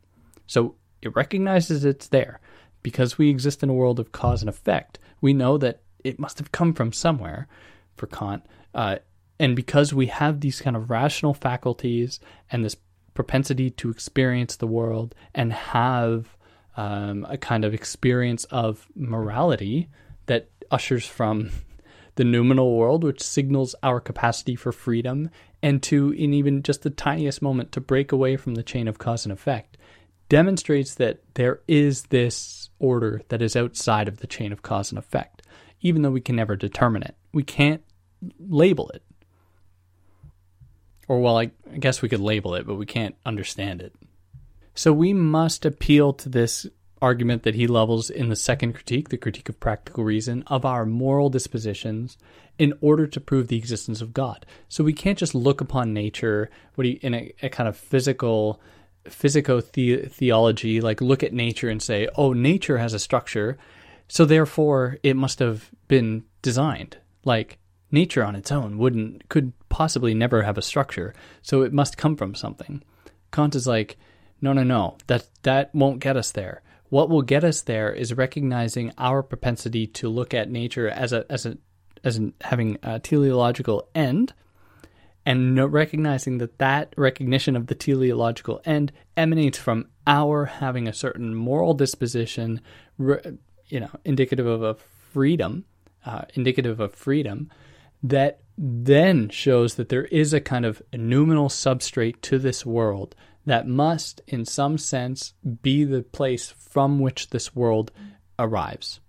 So 0.46 0.74
it 1.00 1.16
recognizes 1.16 1.86
it's 1.86 2.08
there. 2.08 2.38
Because 2.82 3.16
we 3.16 3.30
exist 3.30 3.62
in 3.62 3.70
a 3.70 3.74
world 3.74 3.98
of 3.98 4.12
cause 4.12 4.42
and 4.42 4.50
effect, 4.50 4.98
we 5.22 5.32
know 5.32 5.56
that 5.56 5.80
it 6.04 6.18
must 6.18 6.36
have 6.36 6.52
come 6.52 6.74
from 6.74 6.92
somewhere 6.92 7.48
for 7.96 8.08
Kant. 8.08 8.44
Uh, 8.74 8.96
and 9.38 9.54
because 9.54 9.92
we 9.92 10.06
have 10.06 10.40
these 10.40 10.60
kind 10.60 10.76
of 10.76 10.90
rational 10.90 11.34
faculties 11.34 12.20
and 12.50 12.64
this 12.64 12.76
propensity 13.14 13.70
to 13.70 13.90
experience 13.90 14.56
the 14.56 14.66
world 14.66 15.14
and 15.34 15.52
have 15.52 16.36
um, 16.76 17.26
a 17.28 17.38
kind 17.38 17.64
of 17.64 17.74
experience 17.74 18.44
of 18.44 18.86
morality 18.94 19.88
that 20.26 20.48
ushers 20.70 21.06
from 21.06 21.50
the 22.16 22.24
noumenal 22.24 22.76
world, 22.76 23.04
which 23.04 23.22
signals 23.22 23.74
our 23.82 24.00
capacity 24.00 24.56
for 24.56 24.72
freedom, 24.72 25.30
and 25.62 25.82
to, 25.82 26.12
in 26.12 26.32
even 26.32 26.62
just 26.62 26.82
the 26.82 26.90
tiniest 26.90 27.42
moment, 27.42 27.72
to 27.72 27.80
break 27.80 28.12
away 28.12 28.36
from 28.36 28.54
the 28.54 28.62
chain 28.62 28.88
of 28.88 28.98
cause 28.98 29.24
and 29.24 29.32
effect, 29.32 29.76
demonstrates 30.28 30.94
that 30.94 31.20
there 31.34 31.60
is 31.68 32.04
this 32.04 32.70
order 32.78 33.22
that 33.28 33.42
is 33.42 33.56
outside 33.56 34.08
of 34.08 34.18
the 34.18 34.26
chain 34.26 34.52
of 34.52 34.62
cause 34.62 34.90
and 34.90 34.98
effect, 34.98 35.42
even 35.80 36.02
though 36.02 36.10
we 36.10 36.20
can 36.20 36.36
never 36.36 36.56
determine 36.56 37.02
it. 37.02 37.14
We 37.32 37.42
can't 37.42 37.82
label 38.38 38.88
it. 38.90 39.02
Or, 41.08 41.20
well, 41.20 41.38
I, 41.38 41.50
I 41.72 41.78
guess 41.78 42.02
we 42.02 42.08
could 42.08 42.20
label 42.20 42.54
it, 42.54 42.66
but 42.66 42.74
we 42.74 42.86
can't 42.86 43.14
understand 43.24 43.80
it. 43.80 43.94
So 44.74 44.92
we 44.92 45.12
must 45.12 45.64
appeal 45.64 46.12
to 46.14 46.28
this 46.28 46.66
argument 47.00 47.42
that 47.42 47.54
he 47.54 47.66
levels 47.66 48.10
in 48.10 48.28
the 48.28 48.36
second 48.36 48.72
critique, 48.72 49.10
the 49.10 49.16
critique 49.16 49.48
of 49.48 49.60
practical 49.60 50.04
reason, 50.04 50.42
of 50.46 50.64
our 50.64 50.86
moral 50.86 51.30
dispositions 51.30 52.16
in 52.58 52.72
order 52.80 53.06
to 53.06 53.20
prove 53.20 53.48
the 53.48 53.58
existence 53.58 54.00
of 54.00 54.14
God. 54.14 54.46
So 54.68 54.82
we 54.82 54.92
can't 54.92 55.18
just 55.18 55.34
look 55.34 55.60
upon 55.60 55.92
nature 55.92 56.50
what 56.74 56.86
in 56.86 57.14
a, 57.14 57.32
a 57.42 57.48
kind 57.48 57.68
of 57.68 57.76
physical 57.76 58.60
physico 59.04 59.60
theology, 59.60 60.80
like 60.80 61.00
look 61.00 61.22
at 61.22 61.32
nature 61.32 61.68
and 61.68 61.82
say, 61.82 62.08
oh, 62.16 62.32
nature 62.32 62.78
has 62.78 62.92
a 62.92 62.98
structure, 62.98 63.56
so 64.08 64.24
therefore 64.24 64.98
it 65.02 65.14
must 65.16 65.38
have 65.38 65.70
been 65.86 66.24
designed. 66.42 66.96
Like 67.24 67.58
nature 67.90 68.24
on 68.24 68.34
its 68.34 68.50
own 68.50 68.78
wouldn't, 68.78 69.28
could 69.28 69.52
possibly 69.68 70.14
never 70.14 70.42
have 70.42 70.58
a 70.58 70.62
structure, 70.62 71.14
so 71.42 71.62
it 71.62 71.72
must 71.72 71.96
come 71.96 72.16
from 72.16 72.34
something. 72.34 72.82
Kant 73.32 73.54
is 73.54 73.66
like, 73.66 73.96
no, 74.40 74.52
no, 74.52 74.62
no, 74.62 74.96
that 75.06 75.26
that 75.42 75.74
won't 75.74 76.00
get 76.00 76.16
us 76.16 76.32
there. 76.32 76.62
What 76.88 77.10
will 77.10 77.22
get 77.22 77.44
us 77.44 77.62
there 77.62 77.92
is 77.92 78.14
recognizing 78.14 78.92
our 78.96 79.22
propensity 79.22 79.86
to 79.88 80.08
look 80.08 80.34
at 80.34 80.50
nature 80.50 80.88
as 80.88 81.12
a 81.12 81.24
as 81.30 81.46
a 81.46 81.58
as 82.04 82.16
an, 82.16 82.34
having 82.40 82.78
a 82.82 83.00
teleological 83.00 83.88
end 83.94 84.32
and 85.26 85.72
recognizing 85.72 86.38
that 86.38 86.58
that 86.58 86.94
recognition 86.96 87.56
of 87.56 87.66
the 87.66 87.74
teleological 87.74 88.60
end 88.64 88.92
emanates 89.16 89.58
from 89.58 89.88
our 90.06 90.44
having 90.44 90.86
a 90.86 90.92
certain 90.92 91.34
moral 91.34 91.74
disposition, 91.74 92.60
you 92.98 93.80
know, 93.80 93.90
indicative 94.04 94.46
of 94.46 94.62
a 94.62 94.74
freedom, 94.74 95.64
uh, 96.04 96.22
indicative 96.34 96.78
of 96.78 96.94
freedom, 96.94 97.50
that 98.04 98.40
then 98.58 99.28
shows 99.28 99.74
that 99.74 99.88
there 99.88 100.06
is 100.06 100.32
a 100.32 100.40
kind 100.40 100.64
of 100.64 100.82
noumenal 100.92 101.48
substrate 101.48 102.20
to 102.22 102.38
this 102.38 102.64
world 102.64 103.14
that 103.44 103.68
must, 103.68 104.20
in 104.26 104.44
some 104.44 104.76
sense, 104.78 105.34
be 105.62 105.84
the 105.84 106.02
place 106.02 106.50
from 106.50 106.98
which 106.98 107.30
this 107.30 107.54
world 107.54 107.92
arrives. 108.38 109.00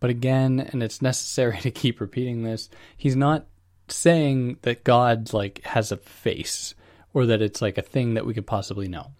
But 0.00 0.10
again, 0.10 0.60
and 0.60 0.82
it's 0.82 1.02
necessary 1.02 1.58
to 1.60 1.70
keep 1.70 2.00
repeating 2.00 2.42
this, 2.42 2.68
he's 2.96 3.16
not 3.16 3.46
saying 3.88 4.58
that 4.62 4.84
God 4.84 5.32
like 5.32 5.62
has 5.64 5.92
a 5.92 5.96
face 5.96 6.74
or 7.12 7.26
that 7.26 7.42
it's 7.42 7.60
like 7.60 7.78
a 7.78 7.82
thing 7.82 8.14
that 8.14 8.26
we 8.26 8.34
could 8.34 8.46
possibly 8.46 8.88
know. 8.88 9.12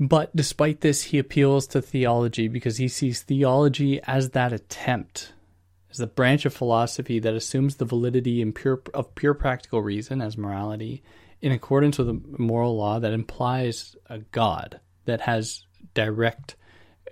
But 0.00 0.34
despite 0.34 0.80
this, 0.80 1.02
he 1.02 1.18
appeals 1.18 1.68
to 1.68 1.80
theology 1.80 2.48
because 2.48 2.78
he 2.78 2.88
sees 2.88 3.22
theology 3.22 4.00
as 4.02 4.30
that 4.30 4.52
attempt, 4.52 5.32
as 5.94 5.98
the 5.98 6.06
branch 6.06 6.44
of 6.44 6.52
philosophy 6.52 7.18
that 7.20 7.34
assumes 7.34 7.76
the 7.76 7.84
validity 7.84 8.44
pure, 8.52 8.82
of 8.92 9.14
pure 9.14 9.34
practical 9.34 9.82
reason 9.82 10.20
as 10.20 10.36
morality 10.36 11.02
in 11.40 11.52
accordance 11.52 11.98
with 11.98 12.08
a 12.08 12.20
moral 12.38 12.76
law 12.76 12.98
that 12.98 13.12
implies 13.12 13.94
a 14.06 14.18
God 14.18 14.80
that 15.04 15.20
has 15.22 15.64
direct 15.92 16.56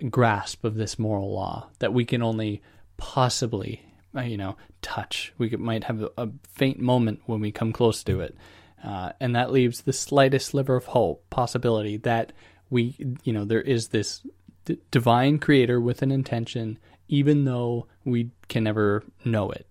grasp 0.09 0.63
of 0.65 0.75
this 0.75 0.99
moral 0.99 1.33
law 1.33 1.69
that 1.79 1.93
we 1.93 2.03
can 2.03 2.21
only 2.21 2.61
possibly 2.97 3.85
uh, 4.15 4.21
you 4.21 4.37
know, 4.37 4.55
touch. 4.81 5.33
We 5.37 5.49
might 5.51 5.85
have 5.85 6.03
a, 6.03 6.09
a, 6.17 6.29
faint 6.51 6.79
moment 6.79 7.21
when 7.25 7.39
we 7.39 7.51
come 7.51 7.73
close 7.73 8.03
to 8.03 8.19
it. 8.21 8.35
Uh, 8.83 9.13
and 9.19 9.35
that 9.35 9.51
leaves 9.51 9.81
the 9.81 9.93
slightest 9.93 10.49
sliver 10.49 10.75
of 10.75 10.85
hope, 10.85 11.27
possibility 11.29 11.97
that 11.97 12.31
we, 12.69 12.95
you 13.23 13.33
know, 13.33 13.45
there 13.45 13.61
is 13.61 13.87
this 13.87 14.21
d- 14.65 14.77
divine 14.91 15.39
creator 15.39 15.79
with 15.81 16.01
an 16.01 16.11
intention, 16.11 16.77
even 17.07 17.45
though 17.45 17.87
we 18.05 18.31
can 18.47 18.63
never 18.63 19.03
know 19.23 19.51
it. 19.51 19.67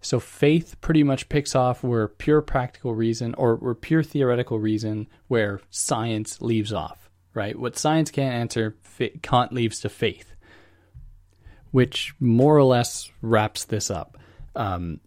So 0.00 0.20
faith 0.20 0.76
pretty 0.80 1.02
much 1.02 1.28
picks 1.28 1.54
off 1.54 1.82
where 1.82 2.08
pure 2.08 2.40
practical 2.40 2.94
reason 2.94 3.34
or 3.34 3.56
where 3.56 3.74
pure 3.74 4.02
theoretical 4.02 4.58
reason 4.58 5.08
where 5.26 5.60
science 5.70 6.40
leaves 6.40 6.72
off, 6.72 7.10
right? 7.34 7.58
What 7.58 7.76
science 7.76 8.10
can't 8.10 8.34
answer, 8.34 8.76
Kant 9.22 9.52
leaves 9.52 9.80
to 9.80 9.88
faith 9.88 10.34
which 11.70 12.14
more 12.18 12.56
or 12.56 12.64
less 12.64 13.10
wraps 13.22 13.64
this 13.64 13.90
up. 13.90 14.16
Um, 14.56 15.00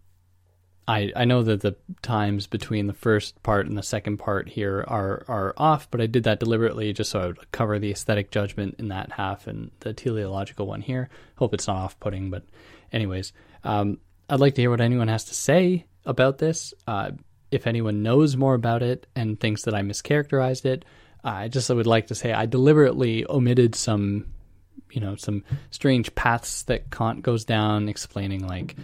I 0.88 1.12
I 1.14 1.24
know 1.24 1.42
that 1.42 1.60
the 1.60 1.76
times 2.02 2.46
between 2.46 2.86
the 2.86 2.92
first 2.92 3.42
part 3.42 3.66
and 3.66 3.78
the 3.78 3.82
second 3.82 4.18
part 4.18 4.48
here 4.48 4.84
are 4.88 5.24
are 5.28 5.54
off, 5.56 5.90
but 5.90 6.00
I 6.00 6.06
did 6.06 6.24
that 6.24 6.40
deliberately 6.40 6.92
just 6.92 7.10
so 7.10 7.20
I 7.20 7.26
would 7.26 7.52
cover 7.52 7.78
the 7.78 7.90
aesthetic 7.90 8.30
judgment 8.30 8.76
in 8.78 8.88
that 8.88 9.12
half 9.12 9.46
and 9.46 9.70
the 9.80 9.92
teleological 9.92 10.66
one 10.66 10.80
here. 10.80 11.08
Hope 11.36 11.54
it's 11.54 11.68
not 11.68 11.76
off 11.76 12.00
putting, 12.00 12.30
but 12.30 12.44
anyways, 12.92 13.32
um, 13.64 13.98
I'd 14.28 14.40
like 14.40 14.54
to 14.56 14.62
hear 14.62 14.70
what 14.70 14.80
anyone 14.80 15.08
has 15.08 15.24
to 15.24 15.34
say 15.34 15.86
about 16.04 16.38
this. 16.38 16.74
Uh, 16.86 17.12
if 17.50 17.66
anyone 17.66 18.02
knows 18.02 18.36
more 18.36 18.54
about 18.54 18.82
it 18.82 19.06
and 19.14 19.38
thinks 19.38 19.62
that 19.62 19.74
I 19.74 19.82
mischaracterized 19.82 20.64
it, 20.64 20.84
I 21.22 21.48
just 21.48 21.68
would 21.70 21.86
like 21.86 22.08
to 22.08 22.14
say 22.14 22.32
I 22.32 22.46
deliberately 22.46 23.24
omitted 23.28 23.74
some, 23.74 24.32
you 24.92 25.00
know, 25.00 25.16
some 25.16 25.42
strange 25.70 26.14
paths 26.14 26.62
that 26.64 26.90
Kant 26.90 27.22
goes 27.22 27.44
down, 27.44 27.88
explaining 27.88 28.46
like 28.46 28.76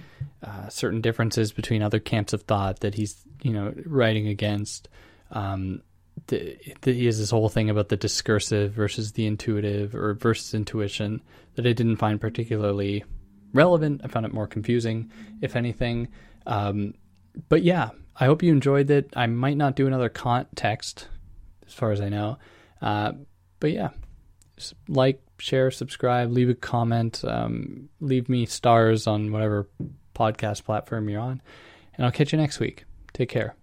uh, 0.42 0.68
certain 0.68 1.00
differences 1.00 1.52
between 1.52 1.82
other 1.82 1.98
camps 1.98 2.32
of 2.32 2.42
thought 2.42 2.80
that 2.80 2.94
he's, 2.94 3.16
you 3.42 3.52
know, 3.52 3.74
writing 3.86 4.28
against. 4.28 4.88
Um, 5.30 5.82
the, 6.26 6.56
the, 6.80 6.92
he 6.92 7.06
has 7.06 7.18
this 7.18 7.30
whole 7.30 7.48
thing 7.48 7.70
about 7.70 7.88
the 7.88 7.96
discursive 7.96 8.72
versus 8.72 9.12
the 9.12 9.26
intuitive 9.26 9.94
or 9.94 10.14
versus 10.14 10.54
intuition 10.54 11.22
that 11.54 11.66
I 11.66 11.72
didn't 11.72 11.96
find 11.96 12.20
particularly 12.20 13.04
relevant. 13.52 14.00
I 14.04 14.08
found 14.08 14.26
it 14.26 14.32
more 14.32 14.46
confusing, 14.46 15.10
if 15.40 15.56
anything. 15.56 16.08
Um, 16.46 16.94
but 17.48 17.62
yeah, 17.62 17.90
I 18.16 18.24
hope 18.24 18.42
you 18.42 18.52
enjoyed 18.52 18.90
it. 18.90 19.10
I 19.14 19.26
might 19.26 19.56
not 19.56 19.76
do 19.76 19.86
another 19.86 20.08
Kant 20.08 20.48
text, 20.56 21.08
as 21.66 21.72
far 21.72 21.92
as 21.92 22.00
I 22.00 22.08
know. 22.08 22.38
Uh, 22.82 23.12
but 23.60 23.72
yeah, 23.72 23.90
like, 24.88 25.22
share, 25.38 25.70
subscribe, 25.70 26.30
leave 26.30 26.48
a 26.48 26.54
comment, 26.54 27.24
um, 27.24 27.88
leave 28.00 28.28
me 28.28 28.46
stars 28.46 29.06
on 29.06 29.32
whatever 29.32 29.68
podcast 30.14 30.64
platform 30.64 31.08
you're 31.08 31.20
on, 31.20 31.40
and 31.94 32.04
I'll 32.04 32.12
catch 32.12 32.32
you 32.32 32.38
next 32.38 32.60
week. 32.60 32.84
Take 33.12 33.28
care. 33.28 33.57